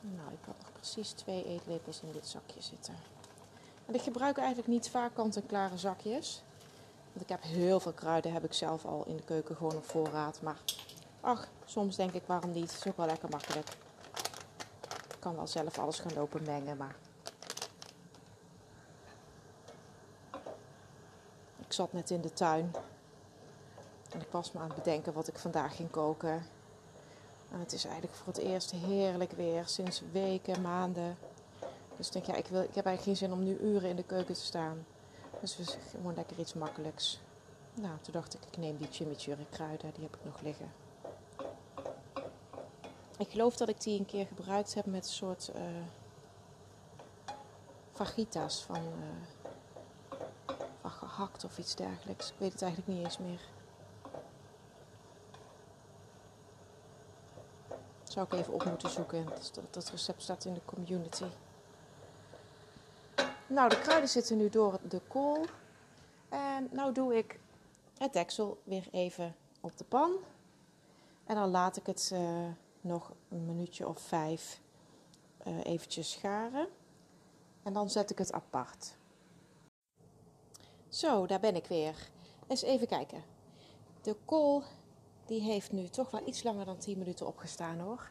Nou, 0.00 0.32
ik 0.32 0.44
had 0.46 0.56
nog 0.58 0.72
precies 0.72 1.10
twee 1.10 1.44
eetlepels 1.44 2.00
in 2.00 2.12
dit 2.12 2.26
zakje 2.26 2.62
zitten. 2.62 2.94
En 3.86 3.94
ik 3.94 4.02
gebruik 4.02 4.36
eigenlijk 4.36 4.68
niet 4.68 4.90
vaak 4.90 5.14
kant-en-klare 5.14 5.78
zakjes. 5.78 6.42
Want 7.12 7.20
ik 7.20 7.28
heb 7.28 7.42
heel 7.42 7.80
veel 7.80 7.92
kruiden, 7.92 8.32
heb 8.32 8.44
ik 8.44 8.52
zelf 8.52 8.84
al 8.84 9.04
in 9.06 9.16
de 9.16 9.22
keuken 9.22 9.56
gewoon 9.56 9.76
op 9.76 9.84
voorraad. 9.84 10.42
Maar 10.42 10.58
ach, 11.20 11.48
soms 11.64 11.96
denk 11.96 12.12
ik 12.12 12.22
waarom 12.26 12.52
niet, 12.52 12.70
het 12.72 12.84
is 12.84 12.90
ook 12.90 12.96
wel 12.96 13.06
lekker 13.06 13.28
makkelijk. 13.28 13.68
kan 15.18 15.36
wel 15.36 15.46
zelf 15.46 15.78
alles 15.78 15.98
gaan 15.98 16.14
lopen 16.14 16.42
mengen, 16.42 16.76
maar 16.76 16.96
ik 21.58 21.72
zat 21.72 21.92
net 21.92 22.10
in 22.10 22.20
de 22.20 22.32
tuin 22.32 22.72
en 24.12 24.20
ik 24.20 24.28
was 24.30 24.52
me 24.52 24.60
aan 24.60 24.66
het 24.66 24.76
bedenken 24.76 25.12
wat 25.12 25.28
ik 25.28 25.38
vandaag 25.38 25.76
ging 25.76 25.90
koken. 25.90 26.42
En 27.52 27.58
het 27.58 27.72
is 27.72 27.84
eigenlijk 27.84 28.14
voor 28.14 28.32
het 28.32 28.42
eerst 28.42 28.70
heerlijk 28.70 29.32
weer 29.32 29.66
sinds 29.66 30.02
weken, 30.12 30.60
maanden. 30.60 31.16
Dus 31.96 32.06
ik 32.06 32.12
denk, 32.12 32.24
ja, 32.24 32.34
ik, 32.34 32.46
wil, 32.46 32.62
ik 32.62 32.74
heb 32.74 32.86
eigenlijk 32.86 33.02
geen 33.02 33.28
zin 33.28 33.32
om 33.32 33.44
nu 33.44 33.58
uren 33.58 33.88
in 33.88 33.96
de 33.96 34.02
keuken 34.02 34.34
te 34.34 34.40
staan. 34.40 34.86
Dus 35.40 35.56
we 35.56 35.64
gewoon 35.90 36.14
lekker 36.14 36.38
iets 36.38 36.54
makkelijks. 36.54 37.20
Nou, 37.74 37.98
toen 38.00 38.12
dacht 38.12 38.34
ik, 38.34 38.40
ik 38.44 38.56
neem 38.56 38.76
die 38.76 38.88
chimichurri 38.90 39.46
kruiden, 39.50 39.92
die 39.94 40.02
heb 40.02 40.16
ik 40.16 40.24
nog 40.24 40.40
liggen. 40.40 40.72
Ik 43.18 43.30
geloof 43.30 43.56
dat 43.56 43.68
ik 43.68 43.80
die 43.80 43.98
een 43.98 44.06
keer 44.06 44.26
gebruikt 44.26 44.74
heb 44.74 44.86
met 44.86 45.04
een 45.04 45.12
soort 45.12 45.50
uh, 45.56 45.62
fajitas 47.92 48.62
van, 48.62 48.76
uh, 48.76 50.56
van 50.80 50.90
gehakt 50.90 51.44
of 51.44 51.58
iets 51.58 51.74
dergelijks. 51.74 52.28
Ik 52.28 52.38
weet 52.38 52.52
het 52.52 52.62
eigenlijk 52.62 52.92
niet 52.92 53.04
eens 53.04 53.18
meer. 53.18 53.40
Zou 58.02 58.26
ik 58.26 58.32
even 58.32 58.52
op 58.52 58.64
moeten 58.64 58.90
zoeken. 58.90 59.26
Dat, 59.26 59.60
dat 59.70 59.90
recept 59.90 60.22
staat 60.22 60.44
in 60.44 60.54
de 60.54 60.64
community. 60.64 61.24
Nou, 63.50 63.68
de 63.68 63.80
kruiden 63.80 64.08
zitten 64.08 64.36
nu 64.36 64.48
door 64.48 64.78
de 64.88 65.00
kool. 65.08 65.44
En 66.28 66.68
nou 66.72 66.92
doe 66.92 67.16
ik 67.16 67.40
het 67.98 68.12
deksel 68.12 68.60
weer 68.64 68.88
even 68.90 69.36
op 69.60 69.78
de 69.78 69.84
pan. 69.84 70.12
En 71.24 71.34
dan 71.34 71.50
laat 71.50 71.76
ik 71.76 71.86
het 71.86 72.10
uh, 72.12 72.48
nog 72.80 73.12
een 73.28 73.46
minuutje 73.46 73.88
of 73.88 74.00
vijf 74.00 74.60
uh, 75.46 75.64
eventjes 75.64 76.10
scharen. 76.10 76.68
En 77.62 77.72
dan 77.72 77.90
zet 77.90 78.10
ik 78.10 78.18
het 78.18 78.32
apart. 78.32 78.96
Zo, 80.88 81.26
daar 81.26 81.40
ben 81.40 81.56
ik 81.56 81.66
weer. 81.66 82.08
Eens 82.46 82.62
even 82.62 82.86
kijken. 82.86 83.22
De 84.02 84.16
kool 84.24 84.62
die 85.26 85.40
heeft 85.40 85.72
nu 85.72 85.88
toch 85.88 86.10
wel 86.10 86.26
iets 86.26 86.42
langer 86.42 86.64
dan 86.64 86.78
10 86.78 86.98
minuten 86.98 87.26
opgestaan 87.26 87.78
hoor. 87.78 88.10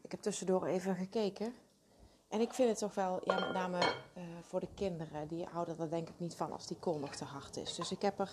Ik 0.00 0.10
heb 0.10 0.20
tussendoor 0.20 0.66
even 0.66 0.96
gekeken. 0.96 1.54
En 2.30 2.40
ik 2.40 2.52
vind 2.52 2.68
het 2.68 2.78
toch 2.78 2.94
wel, 2.94 3.20
ja, 3.24 3.40
met 3.40 3.52
name 3.52 3.78
uh, 3.78 4.22
voor 4.42 4.60
de 4.60 4.68
kinderen, 4.74 5.28
die 5.28 5.46
houden 5.52 5.78
er 5.78 5.90
denk 5.90 6.08
ik 6.08 6.14
niet 6.18 6.34
van 6.34 6.52
als 6.52 6.66
die 6.66 6.76
kool 6.76 6.98
nog 6.98 7.14
te 7.14 7.24
hard 7.24 7.56
is. 7.56 7.74
Dus 7.74 7.90
ik 7.90 8.02
heb, 8.02 8.18
er, 8.18 8.30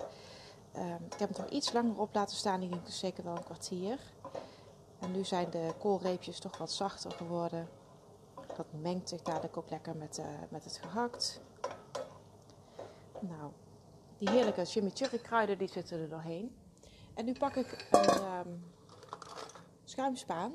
uh, 0.76 0.96
ik 0.96 1.20
heb 1.20 1.36
hem 1.36 1.46
toch 1.46 1.50
iets 1.50 1.74
langer 1.74 2.00
op 2.00 2.14
laten 2.14 2.36
staan. 2.36 2.60
Die 2.60 2.70
ging 2.70 2.84
dus 2.84 3.00
zeker 3.00 3.24
wel 3.24 3.36
een 3.36 3.44
kwartier. 3.44 4.00
En 5.00 5.12
nu 5.12 5.24
zijn 5.24 5.50
de 5.50 5.74
koolreepjes 5.80 6.40
toch 6.40 6.58
wat 6.58 6.72
zachter 6.72 7.12
geworden. 7.12 7.70
Dat 8.58 8.66
mengt 8.82 9.10
zich 9.10 9.22
dadelijk 9.22 9.58
ook 9.58 9.70
lekker 9.70 9.96
met, 9.96 10.18
uh, 10.18 10.26
met 10.50 10.64
het 10.64 10.78
gehakt. 10.78 11.42
Nou, 13.20 13.52
die 14.18 14.30
heerlijke 14.30 14.66
chimichurri 14.66 15.22
kruiden 15.22 15.58
die 15.58 15.70
zitten 15.70 16.00
er 16.00 16.10
doorheen. 16.10 16.56
En 17.14 17.26
nu 17.26 17.34
pak 17.34 17.56
ik 17.56 17.88
een 17.92 18.24
um, 18.48 18.74
schuimspaan 19.84 20.54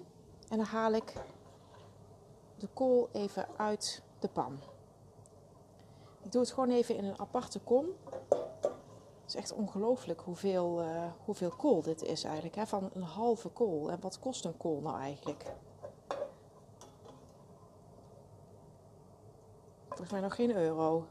en 0.49 0.57
dan 0.57 0.67
haal 0.67 0.93
ik 0.93 1.13
de 2.63 2.69
kool 2.73 3.09
even 3.13 3.47
uit 3.57 4.03
de 4.19 4.29
pan. 4.29 4.59
Ik 6.23 6.33
doe 6.33 6.41
het 6.41 6.51
gewoon 6.51 6.71
even 6.71 6.97
in 6.97 7.05
een 7.05 7.19
aparte 7.19 7.59
kom. 7.61 7.87
Het 8.29 9.27
is 9.27 9.35
echt 9.35 9.53
ongelooflijk 9.53 10.21
hoeveel, 10.21 10.83
uh, 10.83 11.05
hoeveel 11.25 11.51
kool 11.51 11.83
dit 11.83 12.03
is 12.03 12.25
eigenlijk. 12.25 12.55
Hè? 12.55 12.67
Van 12.67 12.91
een 12.93 13.03
halve 13.03 13.49
kool. 13.49 13.91
En 13.91 14.01
wat 14.01 14.19
kost 14.19 14.45
een 14.45 14.57
kool 14.57 14.81
nou 14.81 14.99
eigenlijk? 15.01 15.45
Volgens 19.89 20.11
mij 20.11 20.21
nog 20.21 20.35
geen 20.35 20.57
euro. 20.57 21.07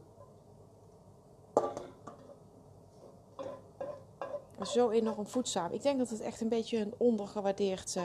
Zo 4.61 4.89
enorm 4.89 5.27
voedzaam. 5.27 5.71
Ik 5.71 5.81
denk 5.81 5.97
dat 5.97 6.09
het 6.09 6.19
echt 6.19 6.41
een 6.41 6.49
beetje 6.49 6.77
een 6.77 6.93
ondergewaardeerd 6.97 7.95
uh, 7.95 8.03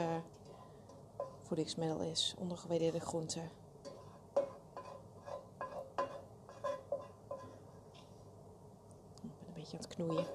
voedingsmiddel 1.47 1.99
is. 1.99 2.35
Ondergewaardeerde 2.37 2.99
groente. 2.99 3.39
Ik 9.23 9.33
ben 9.39 9.47
een 9.47 9.53
beetje 9.53 9.77
aan 9.77 9.83
het 9.83 9.87
knoeien. 9.87 10.25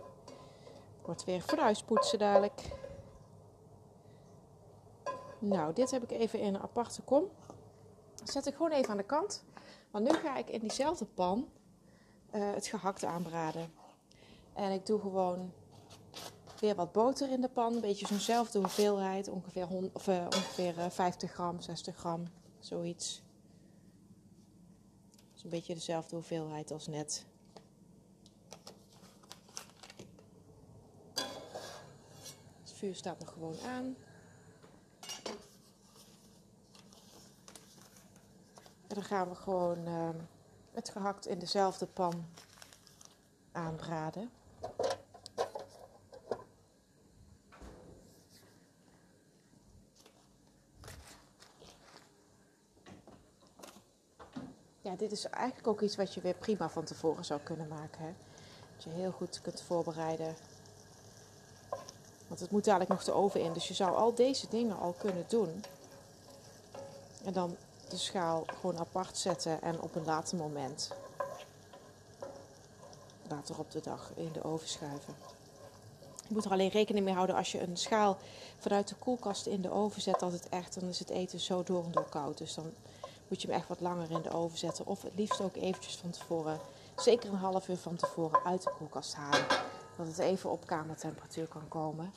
Wordt 1.02 1.24
weer 1.24 1.40
fruispoetsen 1.40 2.18
dadelijk. 2.18 2.70
Nou, 5.38 5.72
dit 5.72 5.90
heb 5.90 6.02
ik 6.02 6.10
even 6.10 6.38
in 6.38 6.54
een 6.54 6.62
aparte 6.62 7.02
kom. 7.02 7.24
zet 8.24 8.46
ik 8.46 8.54
gewoon 8.54 8.72
even 8.72 8.90
aan 8.90 8.96
de 8.96 9.02
kant. 9.02 9.44
Want 9.90 10.10
nu 10.10 10.18
ga 10.18 10.36
ik 10.36 10.48
in 10.50 10.60
diezelfde 10.60 11.04
pan 11.04 11.48
uh, 12.34 12.54
het 12.54 12.66
gehakt 12.66 13.04
aanbraden. 13.04 13.72
En 14.52 14.72
ik 14.72 14.86
doe 14.86 15.00
gewoon 15.00 15.52
weer 16.62 16.74
wat 16.74 16.92
boter 16.92 17.30
in 17.30 17.40
de 17.40 17.48
pan. 17.48 17.74
Een 17.74 17.80
beetje 17.80 18.06
zo'nzelfde 18.06 18.58
hoeveelheid. 18.58 19.28
Ongeveer, 19.28 19.68
of, 19.92 20.08
uh, 20.08 20.24
ongeveer 20.24 20.74
50 20.90 21.28
eh, 21.28 21.34
gram, 21.34 21.60
60 21.60 21.96
gram. 21.96 22.24
Zoiets. 22.60 23.22
Dus 25.32 25.44
een 25.44 25.50
beetje 25.50 25.74
dezelfde 25.74 26.14
hoeveelheid 26.14 26.70
als 26.70 26.86
net. 26.86 27.26
Het 32.62 32.72
vuur 32.72 32.94
staat 32.94 33.18
nog 33.18 33.32
gewoon 33.32 33.56
aan. 33.66 33.96
En 38.86 38.94
dan 38.98 39.02
gaan 39.02 39.28
we 39.28 39.34
gewoon 39.34 39.88
uh, 39.88 40.08
het 40.72 40.88
gehakt 40.88 41.26
in 41.26 41.38
dezelfde 41.38 41.86
pan 41.86 42.26
aanbraden. 43.52 44.30
Ja, 54.92 54.98
dit 54.98 55.12
is 55.12 55.26
eigenlijk 55.26 55.66
ook 55.66 55.80
iets 55.80 55.96
wat 55.96 56.14
je 56.14 56.20
weer 56.20 56.34
prima 56.34 56.68
van 56.68 56.84
tevoren 56.84 57.24
zou 57.24 57.40
kunnen 57.40 57.68
maken. 57.68 58.04
Hè? 58.04 58.12
Dat 58.74 58.84
je 58.84 58.90
heel 58.90 59.10
goed 59.10 59.40
kunt 59.42 59.62
voorbereiden. 59.62 60.36
Want 62.26 62.40
het 62.40 62.50
moet 62.50 62.64
dadelijk 62.64 62.90
nog 62.90 63.04
de 63.04 63.12
oven 63.12 63.40
in. 63.40 63.52
Dus 63.52 63.68
je 63.68 63.74
zou 63.74 63.96
al 63.96 64.14
deze 64.14 64.48
dingen 64.48 64.78
al 64.78 64.94
kunnen 64.98 65.24
doen. 65.28 65.64
En 67.24 67.32
dan 67.32 67.56
de 67.88 67.96
schaal 67.96 68.44
gewoon 68.60 68.78
apart 68.78 69.18
zetten 69.18 69.62
en 69.62 69.80
op 69.80 69.94
een 69.94 70.04
later 70.04 70.36
moment, 70.36 70.90
later 73.28 73.58
op 73.58 73.70
de 73.70 73.80
dag, 73.80 74.10
in 74.14 74.32
de 74.32 74.44
oven 74.44 74.68
schuiven. 74.68 75.14
Je 76.28 76.34
moet 76.34 76.44
er 76.44 76.50
alleen 76.50 76.70
rekening 76.70 77.04
mee 77.04 77.14
houden 77.14 77.36
als 77.36 77.52
je 77.52 77.60
een 77.60 77.76
schaal 77.76 78.16
vanuit 78.58 78.88
de 78.88 78.94
koelkast 78.94 79.46
in 79.46 79.62
de 79.62 79.70
oven 79.70 80.02
zet, 80.02 80.20
dat 80.20 80.32
het 80.32 80.48
echt, 80.48 80.80
dan 80.80 80.88
is 80.88 80.98
het 80.98 81.10
eten 81.10 81.40
zo 81.40 81.62
door 81.62 81.84
en 81.84 81.92
door 81.92 82.08
koud. 82.08 82.38
Dus 82.38 82.54
dan 82.54 82.72
moet 83.32 83.42
je 83.42 83.48
hem 83.48 83.56
echt 83.56 83.68
wat 83.68 83.80
langer 83.80 84.10
in 84.10 84.22
de 84.22 84.30
oven 84.30 84.58
zetten. 84.58 84.86
Of 84.86 85.02
het 85.02 85.12
liefst 85.14 85.40
ook 85.40 85.56
eventjes 85.56 85.96
van 85.96 86.10
tevoren, 86.10 86.58
zeker 86.96 87.30
een 87.30 87.36
half 87.36 87.68
uur 87.68 87.76
van 87.76 87.96
tevoren 87.96 88.44
uit 88.44 88.62
de 88.62 88.72
koelkast 88.78 89.14
halen. 89.14 89.46
Dat 89.96 90.06
het 90.06 90.18
even 90.18 90.50
op 90.50 90.66
kamertemperatuur 90.66 91.46
kan 91.46 91.68
komen. 91.68 92.12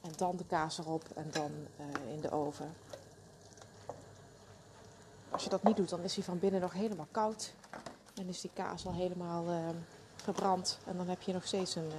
En 0.00 0.10
dan 0.16 0.36
de 0.36 0.44
kaas 0.44 0.78
erop 0.78 1.04
en 1.14 1.30
dan 1.30 1.50
uh, 1.80 2.12
in 2.12 2.20
de 2.20 2.30
oven. 2.30 2.74
Als 5.30 5.44
je 5.44 5.50
dat 5.50 5.62
niet 5.62 5.76
doet, 5.76 5.88
dan 5.88 6.00
is 6.00 6.14
hij 6.14 6.24
van 6.24 6.38
binnen 6.38 6.60
nog 6.60 6.72
helemaal 6.72 7.08
koud. 7.10 7.54
En 8.14 8.28
is 8.28 8.40
die 8.40 8.50
kaas 8.54 8.86
al 8.86 8.94
helemaal 8.94 9.50
uh, 9.50 9.68
verbrand. 10.16 10.78
En 10.86 10.96
dan 10.96 11.08
heb 11.08 11.22
je 11.22 11.32
nog 11.32 11.46
steeds 11.46 11.74
een, 11.74 11.86
uh, 11.86 11.94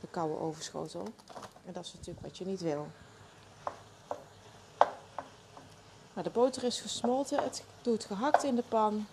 een 0.00 0.10
koude 0.10 0.38
ovenschotel. 0.38 1.06
En 1.64 1.72
dat 1.72 1.84
is 1.84 1.92
natuurlijk 1.92 2.26
wat 2.26 2.38
je 2.38 2.46
niet 2.46 2.60
wil. 2.60 2.86
Nou, 6.12 6.26
de 6.26 6.30
boter 6.30 6.64
is 6.64 6.80
gesmolten. 6.80 7.42
Het 7.42 7.64
doet 7.82 8.04
gehakt 8.04 8.42
in 8.42 8.54
de 8.54 8.64
pan. 8.68 9.06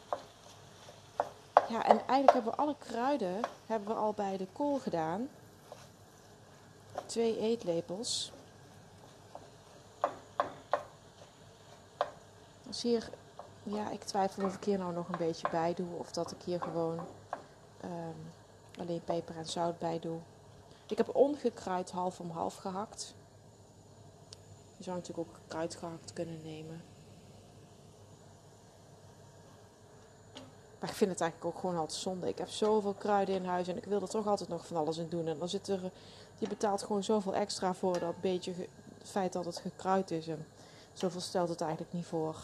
Ja, 1.69 1.85
en 1.85 1.97
eigenlijk 1.97 2.33
hebben 2.33 2.51
we 2.51 2.57
alle 2.57 2.75
kruiden 2.79 3.41
hebben 3.65 3.88
we 3.88 3.93
al 3.93 4.13
bij 4.13 4.38
de 4.38 4.47
kool 4.53 4.77
gedaan. 4.77 5.29
Twee 7.05 7.39
eetlepels. 7.39 8.31
Dus 12.63 12.81
hier, 12.81 13.09
ja, 13.63 13.89
ik 13.89 14.03
twijfel 14.03 14.45
of 14.45 14.55
ik 14.55 14.63
hier 14.63 14.77
nou 14.77 14.93
nog 14.93 15.07
een 15.07 15.17
beetje 15.17 15.49
bij 15.49 15.73
doe. 15.73 15.97
Of 15.97 16.12
dat 16.12 16.31
ik 16.31 16.41
hier 16.41 16.62
gewoon 16.62 16.99
um, 17.83 18.31
alleen 18.79 19.03
peper 19.03 19.38
en 19.38 19.45
zout 19.45 19.79
bij 19.79 19.99
doe. 19.99 20.19
Ik 20.88 20.97
heb 20.97 21.15
ongekruid 21.15 21.91
half 21.91 22.19
om 22.19 22.29
half 22.29 22.55
gehakt. 22.55 23.13
Je 24.79 24.85
zou 24.85 24.97
natuurlijk 24.97 25.27
ook 25.27 25.39
kruid 25.47 25.75
gehakt 25.75 26.13
kunnen 26.13 26.41
nemen. 26.43 26.81
Maar 30.79 30.89
ik 30.89 30.95
vind 30.95 31.11
het 31.11 31.21
eigenlijk 31.21 31.55
ook 31.55 31.59
gewoon 31.59 31.77
altijd 31.77 31.99
zonde. 31.99 32.27
Ik 32.27 32.37
heb 32.37 32.49
zoveel 32.49 32.93
kruiden 32.93 33.35
in 33.35 33.45
huis 33.45 33.67
en 33.67 33.77
ik 33.77 33.85
wil 33.85 34.01
er 34.01 34.09
toch 34.09 34.27
altijd 34.27 34.49
nog 34.49 34.67
van 34.67 34.77
alles 34.77 34.97
in 34.97 35.09
doen. 35.09 35.27
En 35.27 35.39
dan 35.39 35.49
zit 35.49 35.67
er, 35.67 35.91
je 36.37 36.47
betaalt 36.47 36.83
gewoon 36.83 37.03
zoveel 37.03 37.35
extra 37.35 37.73
voor 37.73 37.99
dat 37.99 38.21
beetje 38.21 38.53
het 38.97 39.09
feit 39.09 39.33
dat 39.33 39.45
het 39.45 39.57
gekruid 39.57 40.11
is. 40.11 40.27
En 40.27 40.47
zoveel 40.93 41.21
stelt 41.21 41.49
het 41.49 41.61
eigenlijk 41.61 41.93
niet 41.93 42.05
voor. 42.05 42.43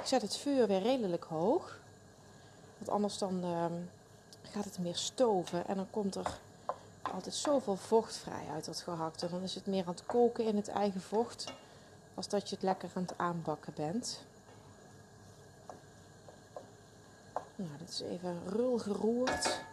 Ik 0.00 0.04
zet 0.04 0.22
het 0.22 0.36
vuur 0.36 0.66
weer 0.66 0.82
redelijk 0.82 1.24
hoog. 1.24 1.78
Want 2.78 2.90
anders 2.90 3.18
dan 3.18 3.42
ehm, 3.42 3.74
gaat 4.42 4.64
het 4.64 4.78
meer 4.78 4.96
stoven 4.96 5.66
en 5.66 5.76
dan 5.76 5.90
komt 5.90 6.14
er 6.14 6.38
altijd 7.12 7.34
zoveel 7.34 7.76
vocht 7.76 8.16
vrij 8.16 8.46
uit 8.52 8.64
dat 8.64 8.80
gehakte. 8.80 9.28
Dan 9.28 9.42
is 9.42 9.54
het 9.54 9.66
meer 9.66 9.86
aan 9.86 9.94
het 9.94 10.06
koken 10.06 10.44
in 10.44 10.56
het 10.56 10.68
eigen 10.68 11.00
vocht. 11.00 11.52
Als 12.14 12.28
dat 12.28 12.48
je 12.48 12.54
het 12.54 12.64
lekker 12.64 12.90
aan 12.94 13.02
het 13.02 13.18
aanbakken 13.18 13.72
bent. 13.74 14.24
Nou, 17.56 17.78
dit 17.78 17.88
is 17.88 18.00
even 18.00 18.48
rul 18.48 18.78
geroerd. 18.78 19.64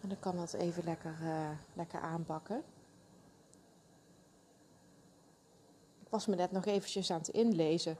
En 0.00 0.08
dan 0.08 0.18
kan 0.18 0.36
dat 0.36 0.52
even 0.52 0.84
lekker, 0.84 1.14
uh, 1.22 1.50
lekker 1.72 2.00
aanbakken. 2.00 2.64
Ik 6.00 6.08
was 6.08 6.26
me 6.26 6.34
net 6.34 6.52
nog 6.52 6.64
eventjes 6.64 7.10
aan 7.10 7.18
het 7.18 7.28
inlezen 7.28 7.96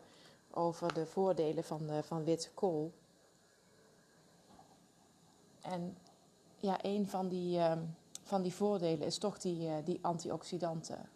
over 0.50 0.94
de 0.94 1.07
voordelen 1.07 1.64
van, 1.64 1.83
uh, 1.90 1.98
van 2.03 2.24
witte 2.24 2.50
kool. 2.50 2.92
En 5.61 5.96
ja, 6.61 6.85
een 6.85 7.09
van 7.09 7.29
die, 7.29 7.59
uh, 7.59 7.79
van 8.23 8.42
die 8.42 8.55
voordelen 8.55 9.07
is 9.07 9.18
toch 9.18 9.38
die, 9.38 9.68
uh, 9.68 9.75
die 9.85 9.99
antioxidanten. 10.03 11.09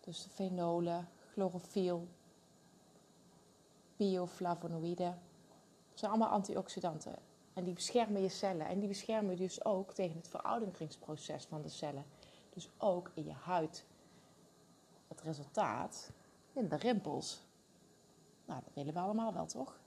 Dus 0.00 0.22
de 0.22 0.30
fenolen, 0.30 1.08
chlorofiel, 1.32 2.08
bioflavonoïden. 3.96 5.18
Dat 5.90 5.98
zijn 5.98 6.10
allemaal 6.10 6.30
antioxidanten. 6.30 7.14
En 7.52 7.64
die 7.64 7.74
beschermen 7.74 8.22
je 8.22 8.28
cellen. 8.28 8.66
En 8.66 8.78
die 8.78 8.88
beschermen 8.88 9.36
dus 9.36 9.64
ook 9.64 9.92
tegen 9.92 10.16
het 10.16 10.28
verouderingsproces 10.28 11.44
van 11.44 11.62
de 11.62 11.68
cellen. 11.68 12.04
Dus 12.50 12.70
ook 12.78 13.10
in 13.14 13.24
je 13.24 13.32
huid. 13.32 13.84
Het 15.08 15.20
resultaat, 15.20 16.10
in 16.52 16.68
de 16.68 16.76
rimpels. 16.76 17.42
Nou, 18.44 18.60
dat 18.64 18.74
willen 18.74 18.94
we 18.94 19.00
allemaal 19.00 19.32
wel, 19.32 19.46
toch? 19.46 19.78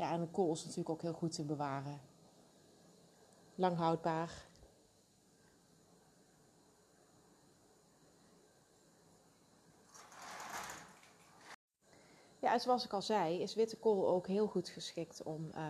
Ja, 0.00 0.12
en 0.12 0.30
kool 0.30 0.52
is 0.52 0.60
natuurlijk 0.60 0.88
ook 0.88 1.02
heel 1.02 1.12
goed 1.12 1.32
te 1.32 1.44
bewaren. 1.44 2.00
Lang 3.54 3.76
houdbaar. 3.76 4.48
Ja, 12.38 12.52
en 12.52 12.60
zoals 12.60 12.84
ik 12.84 12.92
al 12.92 13.02
zei, 13.02 13.40
is 13.40 13.54
witte 13.54 13.76
kool 13.76 14.08
ook 14.08 14.26
heel 14.26 14.46
goed 14.46 14.68
geschikt 14.68 15.22
om 15.22 15.50
uh, 15.54 15.66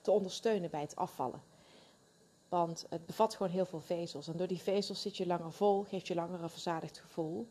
te 0.00 0.10
ondersteunen 0.10 0.70
bij 0.70 0.80
het 0.80 0.96
afvallen. 0.96 1.42
Want 2.48 2.86
het 2.88 3.06
bevat 3.06 3.34
gewoon 3.34 3.52
heel 3.52 3.66
veel 3.66 3.80
vezels. 3.80 4.28
En 4.28 4.36
door 4.36 4.46
die 4.46 4.62
vezels 4.62 5.02
zit 5.02 5.16
je 5.16 5.26
langer 5.26 5.52
vol, 5.52 5.82
geeft 5.82 6.06
je 6.06 6.14
langer 6.14 6.42
een 6.42 6.50
verzadigd 6.50 6.98
gevoel. 6.98 7.48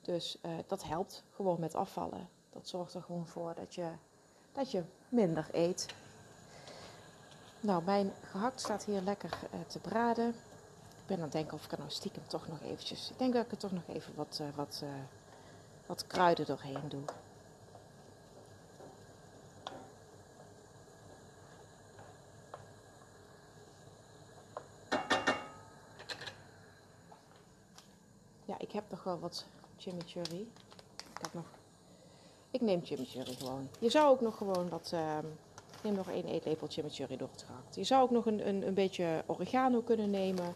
Dus 0.00 0.38
uh, 0.42 0.58
dat 0.66 0.84
helpt 0.84 1.24
gewoon 1.30 1.60
met 1.60 1.74
afvallen. 1.74 2.28
Dat 2.50 2.68
zorgt 2.68 2.94
er 2.94 3.02
gewoon 3.02 3.26
voor 3.26 3.54
dat 3.54 3.74
je, 3.74 3.92
dat 4.54 4.70
je 4.70 4.82
minder 5.08 5.46
eet. 5.52 5.86
Nou, 7.60 7.82
mijn 7.82 8.12
gehakt 8.30 8.60
staat 8.60 8.84
hier 8.84 9.00
lekker 9.00 9.38
uh, 9.54 9.60
te 9.66 9.78
braden. 9.78 10.28
Ik 10.28 11.06
ben 11.06 11.16
aan 11.16 11.22
het 11.22 11.32
denken 11.32 11.54
of 11.54 11.64
ik 11.64 11.72
er 11.72 11.78
nou 11.78 11.90
stiekem 11.90 12.26
toch 12.26 12.48
nog 12.48 12.62
eventjes... 12.62 13.10
Ik 13.10 13.18
denk 13.18 13.32
dat 13.32 13.44
ik 13.44 13.50
er 13.50 13.58
toch 13.58 13.72
nog 13.72 13.82
even 13.88 14.14
wat, 14.14 14.42
wat, 14.54 14.82
wat 15.86 16.06
kruiden 16.06 16.46
doorheen 16.46 16.88
doe. 16.88 17.02
Ja, 28.44 28.58
ik 28.58 28.72
heb 28.72 28.84
nog 28.90 29.04
wel 29.04 29.18
wat 29.18 29.46
chimichurri. 29.76 30.52
Ik 30.96 31.22
heb 31.22 31.34
nog... 31.34 31.46
Ik 32.54 32.60
neem 32.60 32.84
chimichurri 32.84 33.34
gewoon. 33.34 33.68
Je 33.78 33.90
zou 33.90 34.08
ook 34.10 34.20
nog 34.20 34.36
gewoon 34.36 34.68
wat... 34.68 34.90
Uh, 34.94 35.18
neem 35.82 35.94
nog 35.94 36.08
één 36.08 36.24
eetlepel 36.24 36.66
chimichurri 36.70 37.16
door 37.16 37.28
het 37.32 37.42
gehakt. 37.42 37.74
Je 37.74 37.84
zou 37.84 38.02
ook 38.02 38.10
nog 38.10 38.26
een, 38.26 38.48
een, 38.48 38.66
een 38.66 38.74
beetje 38.74 39.24
oregano 39.26 39.80
kunnen 39.80 40.10
nemen. 40.10 40.54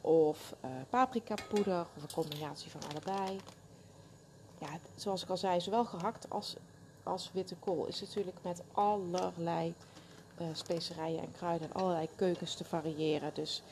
Of 0.00 0.54
uh, 0.64 0.70
paprika 0.90 1.34
poeder. 1.48 1.86
Of 1.96 2.02
een 2.02 2.12
combinatie 2.12 2.70
van 2.70 2.80
allebei. 2.90 3.40
Ja, 4.58 4.68
zoals 4.94 5.22
ik 5.22 5.28
al 5.28 5.36
zei, 5.36 5.60
zowel 5.60 5.84
gehakt 5.84 6.30
als, 6.30 6.56
als 7.02 7.30
witte 7.32 7.56
kool 7.56 7.86
is 7.86 8.00
natuurlijk 8.00 8.36
met 8.42 8.62
allerlei 8.72 9.74
uh, 10.40 10.46
specerijen 10.52 11.20
en 11.20 11.32
kruiden 11.32 11.68
en 11.68 11.80
allerlei 11.80 12.08
keukens 12.14 12.54
te 12.54 12.64
variëren. 12.64 13.30
Dus 13.34 13.62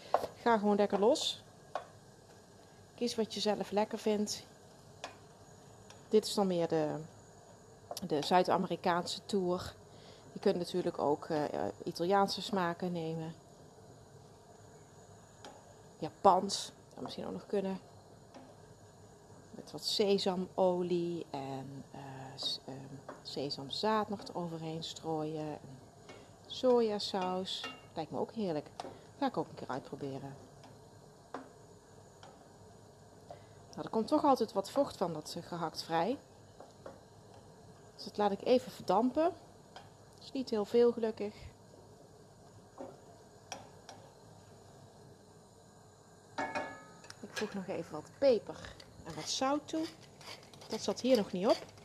ga 0.42 0.58
gewoon 0.58 0.76
lekker 0.76 0.98
los. 0.98 1.42
Kies 2.94 3.14
wat 3.14 3.34
je 3.34 3.40
zelf 3.40 3.70
lekker 3.70 3.98
vindt. 3.98 4.46
Dit 6.08 6.26
is 6.26 6.34
dan 6.34 6.46
meer 6.46 6.68
de, 6.68 6.94
de 8.06 8.22
Zuid-Amerikaanse 8.22 9.20
tour. 9.26 9.74
Je 10.32 10.38
kunt 10.38 10.56
natuurlijk 10.56 10.98
ook 10.98 11.28
uh, 11.28 11.44
Italiaanse 11.84 12.42
smaken 12.42 12.92
nemen. 12.92 13.34
Japans, 15.98 16.72
zou 16.90 17.02
misschien 17.02 17.26
ook 17.26 17.32
nog 17.32 17.46
kunnen. 17.46 17.80
Met 19.50 19.72
wat 19.72 19.84
sesamolie 19.84 21.26
en 21.30 21.84
uh, 21.94 22.74
sesamzaad 23.22 24.08
nog 24.08 24.22
eroverheen 24.22 24.84
strooien. 24.84 25.48
En 25.48 25.78
sojasaus. 26.46 27.74
Lijkt 27.94 28.10
me 28.10 28.18
ook 28.18 28.32
heerlijk. 28.32 28.68
Ga 29.18 29.26
ik 29.26 29.36
ook 29.36 29.48
een 29.48 29.54
keer 29.54 29.68
uitproberen. 29.68 30.36
Nou, 33.70 33.82
er 33.82 33.90
komt 33.90 34.08
toch 34.08 34.24
altijd 34.24 34.52
wat 34.52 34.70
vocht 34.70 34.96
van 34.96 35.12
dat 35.12 35.36
gehakt 35.40 35.82
vrij. 35.82 36.18
Dus 37.96 38.04
dat 38.04 38.16
laat 38.16 38.32
ik 38.32 38.44
even 38.44 38.72
verdampen. 38.72 39.32
Dat 40.14 40.24
is 40.24 40.32
niet 40.32 40.50
heel 40.50 40.64
veel 40.64 40.92
gelukkig. 40.92 41.34
Ik 47.20 47.42
voeg 47.42 47.54
nog 47.54 47.66
even 47.66 47.92
wat 47.92 48.10
peper 48.18 48.74
en 49.04 49.14
wat 49.14 49.30
zout 49.30 49.68
toe. 49.68 49.84
Dat 50.68 50.82
zat 50.82 51.00
hier 51.00 51.16
nog 51.16 51.32
niet 51.32 51.46
op. 51.46 51.75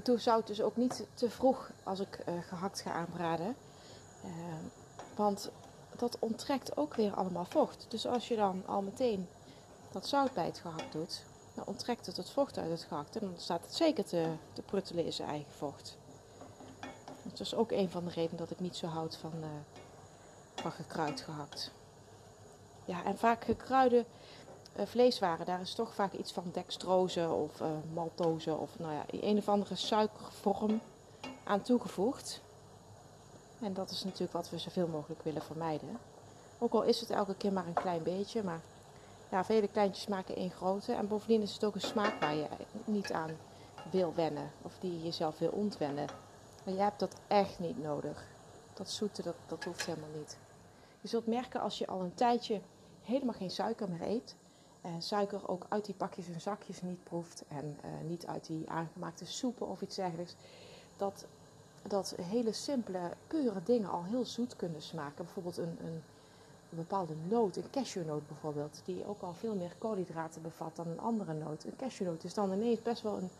Ik 0.00 0.06
doe 0.06 0.18
zout 0.18 0.46
dus 0.46 0.62
ook 0.62 0.76
niet 0.76 1.06
te 1.14 1.30
vroeg 1.30 1.70
als 1.82 2.00
ik 2.00 2.18
uh, 2.28 2.34
gehakt 2.48 2.80
ga 2.80 2.92
aanbraden. 2.92 3.56
Uh, 4.24 4.30
want 5.16 5.50
dat 5.96 6.16
onttrekt 6.18 6.76
ook 6.76 6.94
weer 6.94 7.14
allemaal 7.14 7.44
vocht. 7.44 7.86
Dus 7.88 8.06
als 8.06 8.28
je 8.28 8.36
dan 8.36 8.62
al 8.66 8.82
meteen 8.82 9.28
dat 9.90 10.06
zout 10.06 10.32
bij 10.32 10.44
het 10.44 10.58
gehakt 10.58 10.92
doet, 10.92 11.22
dan 11.54 11.64
onttrekt 11.66 12.06
het 12.06 12.16
het 12.16 12.30
vocht 12.30 12.58
uit 12.58 12.70
het 12.70 12.82
gehakt. 12.82 13.16
En 13.16 13.20
dan 13.20 13.34
staat 13.36 13.62
het 13.62 13.74
zeker 13.74 14.04
te, 14.04 14.32
te 14.52 14.62
pruttelen 14.62 15.04
in 15.04 15.12
zijn 15.12 15.28
eigen 15.28 15.52
vocht. 15.52 15.96
Dat 17.22 17.40
is 17.40 17.54
ook 17.54 17.70
een 17.70 17.90
van 17.90 18.04
de 18.04 18.10
redenen 18.10 18.38
dat 18.38 18.50
ik 18.50 18.60
niet 18.60 18.76
zo 18.76 18.86
houd 18.86 19.16
van, 19.16 19.32
uh, 19.40 19.46
van 20.54 20.72
gekruid 20.72 21.20
gehakt. 21.20 21.70
Ja, 22.84 23.04
en 23.04 23.18
vaak 23.18 23.44
gekruide 23.44 23.96
uh, 23.96 24.04
vleeswaren, 24.86 25.46
daar 25.46 25.60
is 25.60 25.74
toch 25.74 25.94
vaak 25.94 26.12
iets 26.12 26.32
van 26.32 26.44
dextrose 26.52 27.28
of 27.28 27.60
uh, 27.60 27.68
maltose 27.92 28.54
of 28.54 28.78
nou 28.78 28.92
ja, 28.92 29.04
een 29.10 29.38
of 29.38 29.48
andere 29.48 29.74
suikervorm 29.74 30.80
aan 31.44 31.62
toegevoegd. 31.62 32.40
En 33.60 33.74
dat 33.74 33.90
is 33.90 34.04
natuurlijk 34.04 34.32
wat 34.32 34.50
we 34.50 34.58
zoveel 34.58 34.86
mogelijk 34.86 35.22
willen 35.22 35.42
vermijden. 35.42 35.98
Ook 36.58 36.72
al 36.72 36.82
is 36.82 37.00
het 37.00 37.10
elke 37.10 37.34
keer 37.34 37.52
maar 37.52 37.66
een 37.66 37.72
klein 37.72 38.02
beetje, 38.02 38.42
maar 38.42 38.60
ja, 39.30 39.44
vele 39.44 39.68
kleintjes 39.68 40.06
maken 40.06 40.36
één 40.36 40.50
grote. 40.50 40.92
En 40.92 41.08
bovendien 41.08 41.42
is 41.42 41.52
het 41.52 41.64
ook 41.64 41.74
een 41.74 41.80
smaak 41.80 42.20
waar 42.20 42.34
je 42.34 42.46
niet 42.84 43.12
aan 43.12 43.36
wil 43.90 44.12
wennen 44.14 44.50
of 44.62 44.72
die 44.80 44.92
je 44.92 45.02
jezelf 45.02 45.38
wil 45.38 45.50
ontwennen. 45.50 46.06
Maar 46.64 46.74
je 46.74 46.80
hebt 46.80 47.00
dat 47.00 47.16
echt 47.26 47.58
niet 47.58 47.82
nodig. 47.82 48.26
Dat 48.74 48.90
zoete, 48.90 49.22
dat, 49.22 49.34
dat 49.46 49.64
hoeft 49.64 49.86
helemaal 49.86 50.08
niet. 50.16 50.36
Je 51.00 51.08
zult 51.08 51.26
merken 51.26 51.60
als 51.60 51.78
je 51.78 51.86
al 51.86 52.00
een 52.00 52.14
tijdje 52.14 52.60
helemaal 53.02 53.34
geen 53.34 53.50
suiker 53.50 53.88
meer 53.88 54.08
eet, 54.08 54.34
uh, 54.86 54.90
suiker 54.98 55.48
ook 55.48 55.66
uit 55.68 55.84
die 55.84 55.94
pakjes 55.94 56.28
en 56.28 56.40
zakjes 56.40 56.82
niet 56.82 57.04
proeft 57.04 57.44
en 57.48 57.64
uh, 57.84 57.90
niet 58.08 58.26
uit 58.26 58.46
die 58.46 58.70
aangemaakte 58.70 59.26
soepen 59.26 59.68
of 59.68 59.82
iets 59.82 59.96
dergelijks, 59.96 60.34
dat, 60.96 61.26
dat 61.82 62.14
hele 62.22 62.52
simpele, 62.52 63.10
pure 63.26 63.62
dingen 63.64 63.90
al 63.90 64.04
heel 64.04 64.24
zoet 64.24 64.56
kunnen 64.56 64.82
smaken. 64.82 65.24
Bijvoorbeeld 65.24 65.56
een, 65.56 65.76
een, 65.80 66.02
een 66.70 66.76
bepaalde 66.76 67.14
noot, 67.28 67.56
een 67.56 67.70
cashewnoot 67.70 68.28
bijvoorbeeld, 68.28 68.80
die 68.84 69.06
ook 69.06 69.20
al 69.20 69.34
veel 69.34 69.54
meer 69.54 69.74
koolhydraten 69.78 70.42
bevat 70.42 70.76
dan 70.76 70.86
een 70.86 71.00
andere 71.00 71.32
noot. 71.32 71.64
Een 71.64 71.76
cashewnoot 71.76 72.24
is 72.24 72.34
dan 72.34 72.52
ineens 72.52 72.82
best 72.82 73.02
wel 73.02 73.16
een, 73.16 73.30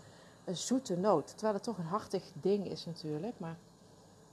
een 0.44 0.56
zoete 0.56 0.96
noot, 0.96 1.28
terwijl 1.28 1.54
het 1.54 1.62
toch 1.62 1.78
een 1.78 1.84
hartig 1.84 2.24
ding 2.32 2.66
is 2.66 2.86
natuurlijk, 2.86 3.38
maar 3.38 3.56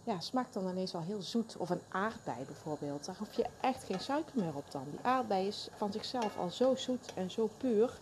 ja, 0.07 0.19
smaakt 0.19 0.53
dan 0.53 0.69
ineens 0.69 0.95
al 0.95 1.01
heel 1.01 1.21
zoet. 1.21 1.57
Of 1.57 1.69
een 1.69 1.81
aardbei 1.89 2.45
bijvoorbeeld. 2.45 3.05
Daar 3.05 3.15
hoef 3.17 3.33
je 3.33 3.45
echt 3.61 3.83
geen 3.83 3.99
suiker 3.99 4.33
meer 4.33 4.55
op 4.55 4.71
dan. 4.71 4.85
Die 4.91 4.99
aardbei 5.01 5.47
is 5.47 5.67
van 5.75 5.91
zichzelf 5.91 6.37
al 6.37 6.49
zo 6.49 6.75
zoet 6.75 7.13
en 7.13 7.31
zo 7.31 7.49
puur. 7.57 7.99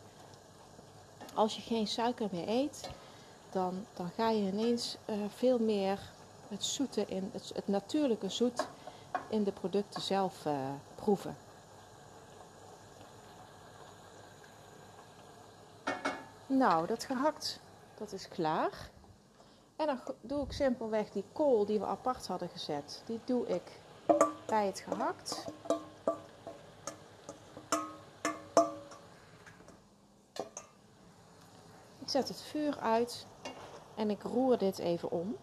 als 1.34 1.56
je 1.56 1.62
geen 1.62 1.88
suiker 1.88 2.28
meer 2.32 2.48
eet, 2.48 2.90
dan, 3.52 3.86
dan 3.94 4.10
ga 4.16 4.30
je 4.30 4.52
ineens 4.52 4.98
uh, 5.06 5.16
veel 5.36 5.60
meer 5.60 6.00
het 6.48 6.64
zoete 6.64 7.06
in, 7.08 7.30
het, 7.34 7.52
het, 7.56 7.68
natuurlijke 7.68 8.30
zoet 8.30 8.68
in 9.30 9.44
de 9.44 9.52
producten 9.52 10.02
zelf 10.02 10.46
uh, 10.46 10.54
proeven. 10.96 11.38
Nou, 16.46 16.88
dat 16.88 17.04
gehakt, 17.04 17.60
dat 17.98 18.12
is 18.12 18.28
klaar. 18.28 18.90
En 19.76 19.86
dan 19.86 20.00
doe 20.22 20.44
ik 20.44 20.52
simpelweg 20.52 21.10
die 21.10 21.24
kool 21.32 21.66
die 21.66 21.80
we 21.80 21.86
apart 21.86 22.28
hadden 22.28 22.50
gezet, 22.50 23.04
die 23.06 23.20
doe 23.26 23.48
ik 23.48 23.80
bij 24.46 24.66
het 24.66 24.80
gehakt. 24.80 25.46
Ik 32.00 32.12
zet 32.12 32.28
het 32.28 32.42
vuur 32.42 32.80
uit 32.80 33.28
en 33.96 34.10
ik 34.10 34.24
roer 34.24 34.58
dit 34.58 34.80
even 34.80 35.12
om. 35.12 35.38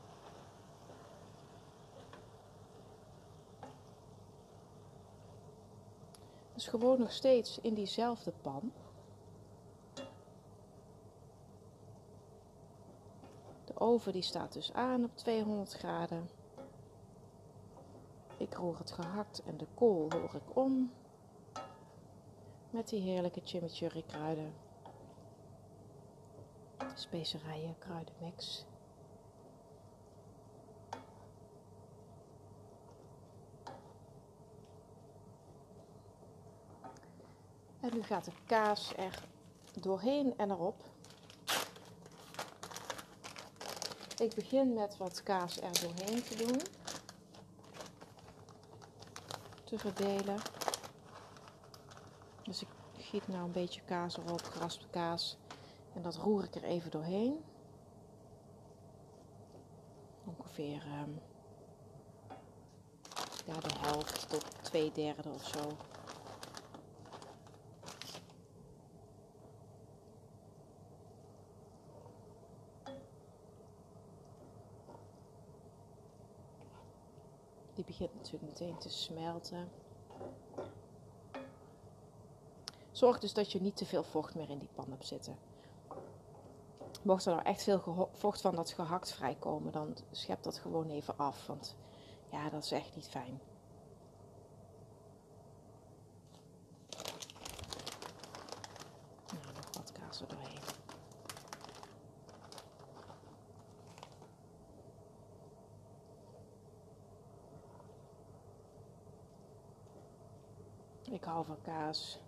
Dus 6.54 6.66
gewoon 6.66 6.98
nog 6.98 7.12
steeds 7.12 7.58
in 7.60 7.74
diezelfde 7.74 8.32
pan. 8.42 8.72
Oven 13.82 14.12
die 14.12 14.22
staat 14.22 14.52
dus 14.52 14.72
aan 14.72 15.04
op 15.04 15.16
200 15.16 15.72
graden. 15.72 16.28
Ik 18.36 18.54
roer 18.54 18.78
het 18.78 18.90
gehakt 18.90 19.42
en 19.42 19.56
de 19.56 19.66
kool 19.74 20.10
roer 20.10 20.34
ik 20.34 20.56
om. 20.56 20.92
Met 22.70 22.88
die 22.88 23.00
heerlijke 23.00 23.40
chimichurri 23.44 24.04
kruiden. 24.06 24.54
Specerijen, 26.94 27.78
kruidenmix. 27.78 28.66
En 37.80 37.90
nu 37.94 38.02
gaat 38.02 38.24
de 38.24 38.32
kaas 38.46 38.94
er 38.96 39.24
doorheen 39.80 40.36
en 40.36 40.50
erop. 40.50 40.91
Ik 44.22 44.34
begin 44.34 44.74
met 44.74 44.96
wat 44.96 45.22
kaas 45.22 45.60
er 45.60 45.80
doorheen 45.80 46.22
te 46.22 46.36
doen. 46.36 46.60
Te 49.64 49.78
verdelen. 49.78 50.36
Dus 52.42 52.62
ik 52.62 52.68
giet 52.96 53.28
nou 53.28 53.44
een 53.44 53.52
beetje 53.52 53.80
kaas 53.80 54.16
erop, 54.16 54.42
geraspte 54.42 54.86
kaas. 54.90 55.36
En 55.94 56.02
dat 56.02 56.16
roer 56.16 56.44
ik 56.44 56.54
er 56.54 56.64
even 56.64 56.90
doorheen. 56.90 57.44
Ongeveer 60.24 60.82
ja, 63.46 63.60
de 63.60 63.78
helft 63.78 64.28
tot 64.28 64.44
twee 64.62 64.92
derde 64.92 65.28
of 65.28 65.46
zo. 65.46 65.76
Die 77.82 77.90
begint 77.90 78.14
natuurlijk 78.14 78.44
meteen 78.44 78.78
te 78.78 78.88
smelten. 78.88 79.68
Zorg 82.90 83.18
dus 83.18 83.32
dat 83.32 83.52
je 83.52 83.60
niet 83.60 83.76
te 83.76 83.86
veel 83.86 84.02
vocht 84.02 84.34
meer 84.34 84.50
in 84.50 84.58
die 84.58 84.68
pan 84.74 84.90
hebt 84.90 85.06
zitten. 85.06 85.38
Mocht 87.02 87.26
er 87.26 87.32
nou 87.32 87.44
echt 87.44 87.62
veel 87.62 88.08
vocht 88.12 88.40
van 88.40 88.54
dat 88.54 88.70
gehakt 88.70 89.12
vrijkomen, 89.12 89.72
dan 89.72 89.96
schep 90.10 90.42
dat 90.42 90.58
gewoon 90.58 90.90
even 90.90 91.18
af. 91.18 91.46
Want 91.46 91.76
ja, 92.30 92.50
dat 92.50 92.64
is 92.64 92.72
echt 92.72 92.94
niet 92.94 93.08
fijn. 93.08 93.40
Nou, 99.32 99.54
nog 99.54 99.74
wat 99.74 99.92
kaas 99.92 100.20
er 100.20 100.28
doorheen. 100.28 100.60
Ik 111.12 111.24
hou 111.24 111.41
kaas. 111.62 112.20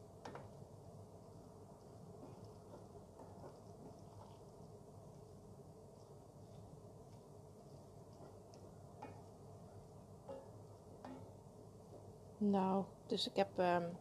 Nou, 12.38 12.84
dus 13.06 13.28
ik 13.28 13.36
heb 13.36 13.58
um, 13.58 13.96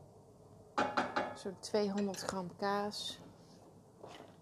zo'n 1.36 1.60
200 1.60 2.20
gram 2.20 2.56
kaas. 2.56 3.20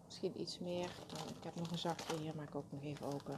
Misschien 0.06 0.42
iets 0.42 0.60
meer. 0.60 0.90
Nou, 1.14 1.30
ik 1.30 1.44
heb 1.44 1.56
nog 1.56 1.72
een 1.72 1.78
zakje 1.78 2.18
hier, 2.18 2.36
maak 2.36 2.48
ik 2.48 2.56
ook 2.56 2.72
nog 2.72 2.84
even 2.84 3.06
open. 3.06 3.38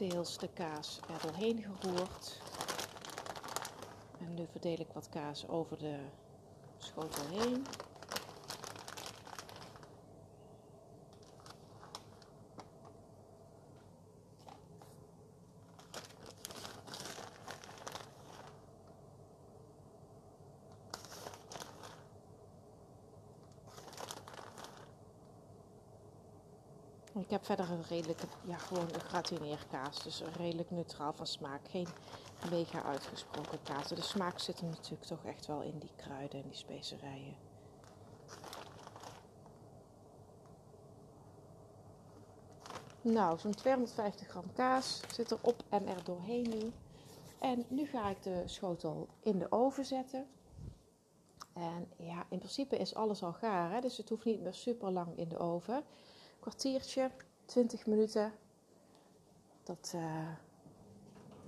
Deels 0.00 0.38
de 0.38 0.48
kaas 0.48 1.00
er 1.08 1.20
doorheen 1.22 1.64
geroerd. 1.80 2.40
En 4.18 4.34
nu 4.34 4.46
verdeel 4.50 4.80
ik 4.80 4.86
wat 4.92 5.08
kaas 5.08 5.48
over 5.48 5.78
de 5.78 5.98
schotel 6.78 7.26
heen. 7.30 7.66
Ik 27.30 27.36
heb 27.36 27.44
verder 27.44 27.70
een 27.70 27.84
redelijke, 27.88 28.26
ja, 28.44 28.56
gewoon 28.56 28.88
een 28.94 29.00
gratineerkaas. 29.00 30.02
Dus 30.02 30.22
redelijk 30.36 30.70
neutraal 30.70 31.12
van 31.12 31.26
smaak. 31.26 31.68
Geen 31.68 31.86
mega 32.50 32.82
uitgesproken 32.82 33.62
kaas. 33.62 33.88
De 33.88 34.02
smaak 34.02 34.38
zit 34.38 34.60
hem 34.60 34.70
natuurlijk 34.70 35.02
toch 35.02 35.24
echt 35.24 35.46
wel 35.46 35.62
in 35.62 35.78
die 35.78 35.90
kruiden 35.96 36.42
en 36.42 36.48
die 36.48 36.56
specerijen. 36.56 37.36
Nou, 43.00 43.38
zo'n 43.38 43.54
250 43.54 44.28
gram 44.28 44.52
kaas 44.52 45.00
zit 45.12 45.30
erop 45.30 45.62
en 45.68 45.86
er 45.86 46.04
doorheen 46.04 46.48
nu. 46.48 46.72
En 47.40 47.64
nu 47.68 47.86
ga 47.86 48.08
ik 48.08 48.22
de 48.22 48.42
schotel 48.46 49.08
in 49.20 49.38
de 49.38 49.52
oven 49.52 49.84
zetten. 49.84 50.26
En 51.52 51.92
ja, 51.96 52.26
in 52.28 52.38
principe 52.38 52.76
is 52.76 52.94
alles 52.94 53.22
al 53.22 53.32
gaar, 53.32 53.72
hè? 53.72 53.80
dus 53.80 53.96
het 53.96 54.08
hoeft 54.08 54.24
niet 54.24 54.40
meer 54.40 54.54
super 54.54 54.90
lang 54.90 55.16
in 55.16 55.28
de 55.28 55.38
oven 55.38 55.84
kwartiertje, 56.40 57.10
20 57.44 57.86
minuten. 57.86 58.32
Dat 59.62 59.92
uh, 59.94 60.28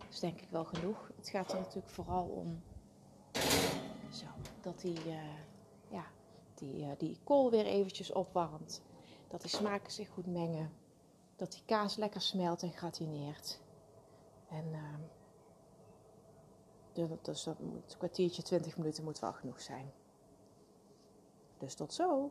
is 0.09 0.21
denk 0.21 0.41
ik 0.41 0.49
wel 0.51 0.65
genoeg. 0.65 1.11
Het 1.17 1.29
gaat 1.29 1.53
er 1.53 1.59
natuurlijk 1.59 1.89
vooral 1.89 2.25
om 2.25 2.63
zo, 4.11 4.27
dat 4.61 4.81
die, 4.81 5.07
uh, 5.07 5.39
ja, 5.89 6.05
die, 6.55 6.85
uh, 6.85 6.91
die 6.99 7.19
kool 7.25 7.51
weer 7.51 7.65
eventjes 7.65 8.13
opwarmt. 8.13 8.83
Dat 9.29 9.41
die 9.41 9.51
smaken 9.51 9.93
zich 9.93 10.09
goed 10.09 10.27
mengen. 10.27 10.73
Dat 11.37 11.53
die 11.53 11.63
kaas 11.67 11.97
lekker 11.97 12.21
smelt 12.21 12.63
en 12.63 12.73
gratineert. 12.73 13.61
En 14.49 14.65
dus 17.23 17.43
dat 17.43 17.61
moet, 17.61 17.97
kwartiertje, 17.97 18.43
20 18.43 18.77
minuten 18.77 19.05
moet 19.05 19.19
wel 19.19 19.33
genoeg 19.33 19.61
zijn. 19.61 19.93
Dus 21.59 21.75
tot 21.75 21.93
zo! 21.93 22.31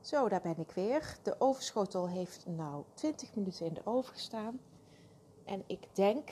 Zo, 0.00 0.28
daar 0.28 0.40
ben 0.40 0.58
ik 0.58 0.70
weer. 0.70 1.16
De 1.22 1.36
ovenschotel 1.38 2.08
heeft 2.08 2.46
nou 2.46 2.84
20 2.94 3.34
minuten 3.34 3.66
in 3.66 3.74
de 3.74 3.86
oven 3.86 4.12
gestaan. 4.12 4.60
En 5.44 5.64
ik 5.66 5.86
denk 5.92 6.30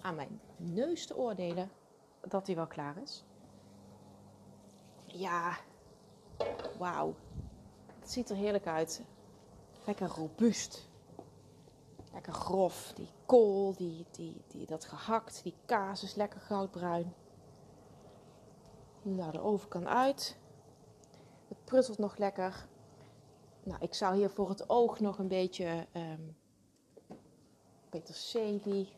aan 0.00 0.14
mijn 0.14 0.40
neus 0.56 1.06
te 1.06 1.16
oordelen 1.16 1.70
dat 2.20 2.46
hij 2.46 2.56
wel 2.56 2.66
klaar 2.66 2.96
is. 3.02 3.24
Ja, 5.04 5.58
wauw. 6.78 7.14
Het 8.00 8.10
ziet 8.10 8.30
er 8.30 8.36
heerlijk 8.36 8.66
uit. 8.66 9.02
Lekker 9.84 10.08
robuust. 10.08 10.88
Lekker 12.12 12.32
grof. 12.32 12.92
Die 12.94 13.08
kool, 13.26 13.74
die, 13.76 14.06
die, 14.10 14.42
die, 14.46 14.66
dat 14.66 14.84
gehakt, 14.84 15.42
die 15.42 15.54
kaas 15.66 16.02
is 16.02 16.14
lekker 16.14 16.40
goudbruin. 16.40 17.14
Nou, 19.02 19.32
de 19.32 19.40
oven 19.40 19.68
kan 19.68 19.88
uit. 19.88 20.36
Het 21.48 21.64
pruttelt 21.64 21.98
nog 21.98 22.16
lekker. 22.16 22.66
Nou, 23.68 23.80
ik 23.80 23.94
zou 23.94 24.16
hier 24.16 24.30
voor 24.30 24.48
het 24.48 24.68
oog 24.68 25.00
nog 25.00 25.18
een 25.18 25.28
beetje 25.28 25.86
um, 25.96 26.36
peterselie 27.88 28.92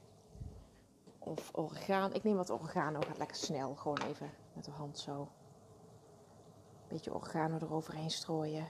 of 1.19 1.51
orgaan. 1.55 2.15
Ik 2.15 2.25
neem 2.25 2.37
wat 2.37 2.51
oregano, 2.51 3.01
gaat 3.01 3.19
lekker 3.19 3.37
snel. 3.37 3.75
Gewoon 3.75 4.01
even 4.03 4.31
met 4.53 4.65
de 4.65 4.71
hand 4.71 4.99
zo. 4.99 5.21
Een 5.21 6.89
beetje 6.89 7.15
oregano 7.15 7.57
eroverheen 7.57 8.11
strooien. 8.11 8.67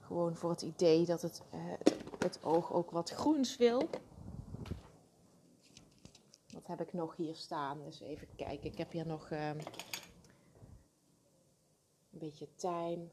Gewoon 0.00 0.36
voor 0.36 0.50
het 0.50 0.62
idee 0.62 1.06
dat 1.06 1.22
het, 1.22 1.42
uh, 1.54 1.60
het, 2.18 2.38
oog 2.42 2.72
ook 2.72 2.90
wat 2.90 3.10
groens 3.10 3.56
wil. 3.56 3.88
Wat 6.52 6.66
heb 6.66 6.80
ik 6.80 6.92
nog 6.92 7.16
hier 7.16 7.34
staan? 7.34 7.82
Dus 7.84 8.00
even 8.00 8.28
kijken. 8.36 8.70
Ik 8.70 8.78
heb 8.78 8.92
hier 8.92 9.06
nog 9.06 9.30
um, 9.30 9.38
een 9.38 9.58
beetje 12.10 12.48
tijm. 12.54 13.10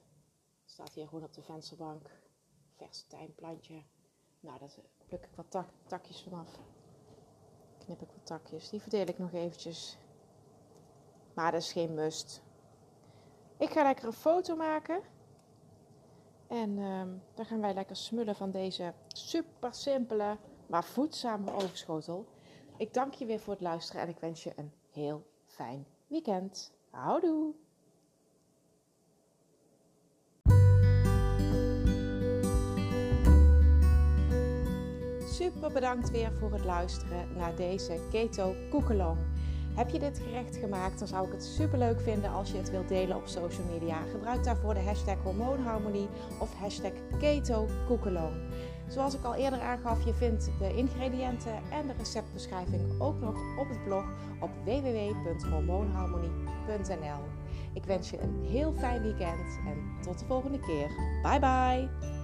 Staat 0.72 0.94
hier 0.94 1.08
gewoon 1.08 1.24
op 1.24 1.34
de 1.34 1.42
vensterbank. 1.42 2.10
Vers 2.76 3.04
tijmplantje. 3.08 3.84
Nou, 4.40 4.60
daar 4.60 4.70
pluk 5.08 5.26
ik 5.26 5.36
wat 5.36 5.52
tak, 5.52 5.70
takjes 5.88 6.22
vanaf. 6.22 6.60
Knip 7.78 8.02
ik 8.02 8.08
wat 8.08 8.26
takjes. 8.26 8.70
Die 8.70 8.82
verdeel 8.82 9.08
ik 9.08 9.18
nog 9.18 9.34
eventjes. 9.34 9.98
Maar 11.34 11.52
dat 11.52 11.62
is 11.62 11.72
geen 11.72 11.94
must. 11.94 12.42
Ik 13.58 13.70
ga 13.70 13.84
lekker 13.84 14.06
een 14.06 14.14
foto 14.14 14.56
maken. 14.56 15.02
En 16.48 16.78
um, 16.78 17.24
dan 17.34 17.46
gaan 17.46 17.62
wij 17.62 17.74
lekker 17.74 17.96
smullen 17.96 18.36
van 18.36 18.52
deze 18.52 18.94
super 19.08 19.74
simpele, 19.74 20.38
maar 20.68 20.84
voedzame 20.84 21.54
overschotel. 21.54 22.26
Ik 22.78 22.94
dank 22.94 23.14
je 23.14 23.26
weer 23.26 23.40
voor 23.40 23.54
het 23.54 23.62
luisteren 23.62 24.02
en 24.02 24.10
ik 24.10 24.20
wens 24.20 24.44
je 24.44 24.54
een 24.56 24.72
heel 24.92 25.26
fijn 25.46 25.86
weekend. 26.08 26.74
Houdoe! 26.90 27.54
Super 35.32 35.72
bedankt 35.72 36.12
weer 36.12 36.32
voor 36.40 36.52
het 36.52 36.66
luisteren 36.66 37.28
naar 37.36 37.56
deze 37.56 38.00
Keto 38.10 38.56
Koekelong. 38.70 39.18
Heb 39.74 39.90
je 39.90 40.00
dit 40.00 40.20
gerecht 40.20 40.56
gemaakt, 40.56 41.00
dan 41.00 41.08
zou 41.08 41.26
ik 41.26 41.32
het 41.32 41.44
super 41.44 41.78
leuk 41.78 42.02
vinden 42.02 42.32
als 42.32 42.52
je 42.52 42.58
het 42.58 42.72
wilt 42.72 42.88
delen 42.88 43.18
op 43.18 43.28
social 43.28 43.66
media. 43.66 44.02
Gebruik 44.12 44.44
daarvoor 44.44 44.74
de 44.74 44.80
hashtag 44.80 45.18
hormoonharmonie 45.24 46.08
of 46.40 46.54
hashtag 46.54 46.92
keto 47.20 47.68
Zoals 48.88 49.16
ik 49.16 49.24
al 49.24 49.36
eerder 49.36 49.60
aangaf, 49.60 50.06
je 50.06 50.14
vindt 50.14 50.50
de 50.60 50.76
ingrediënten 50.76 51.56
en 51.72 51.88
de 51.88 51.94
receptbeschrijving 51.98 53.02
ook 53.02 53.20
nog 53.20 53.36
op 53.60 53.70
het 53.70 53.84
blog 53.84 54.06
op 54.40 54.50
www.hormoonharmonie.nl. 54.64 57.24
Ik 57.74 57.84
wens 57.84 58.10
je 58.10 58.22
een 58.22 58.46
heel 58.50 58.74
fijn 58.74 59.02
weekend 59.02 59.60
en 59.66 59.98
tot 60.02 60.20
de 60.20 60.26
volgende 60.26 60.60
keer. 60.60 60.88
Bye 61.22 61.40
bye! 61.40 62.21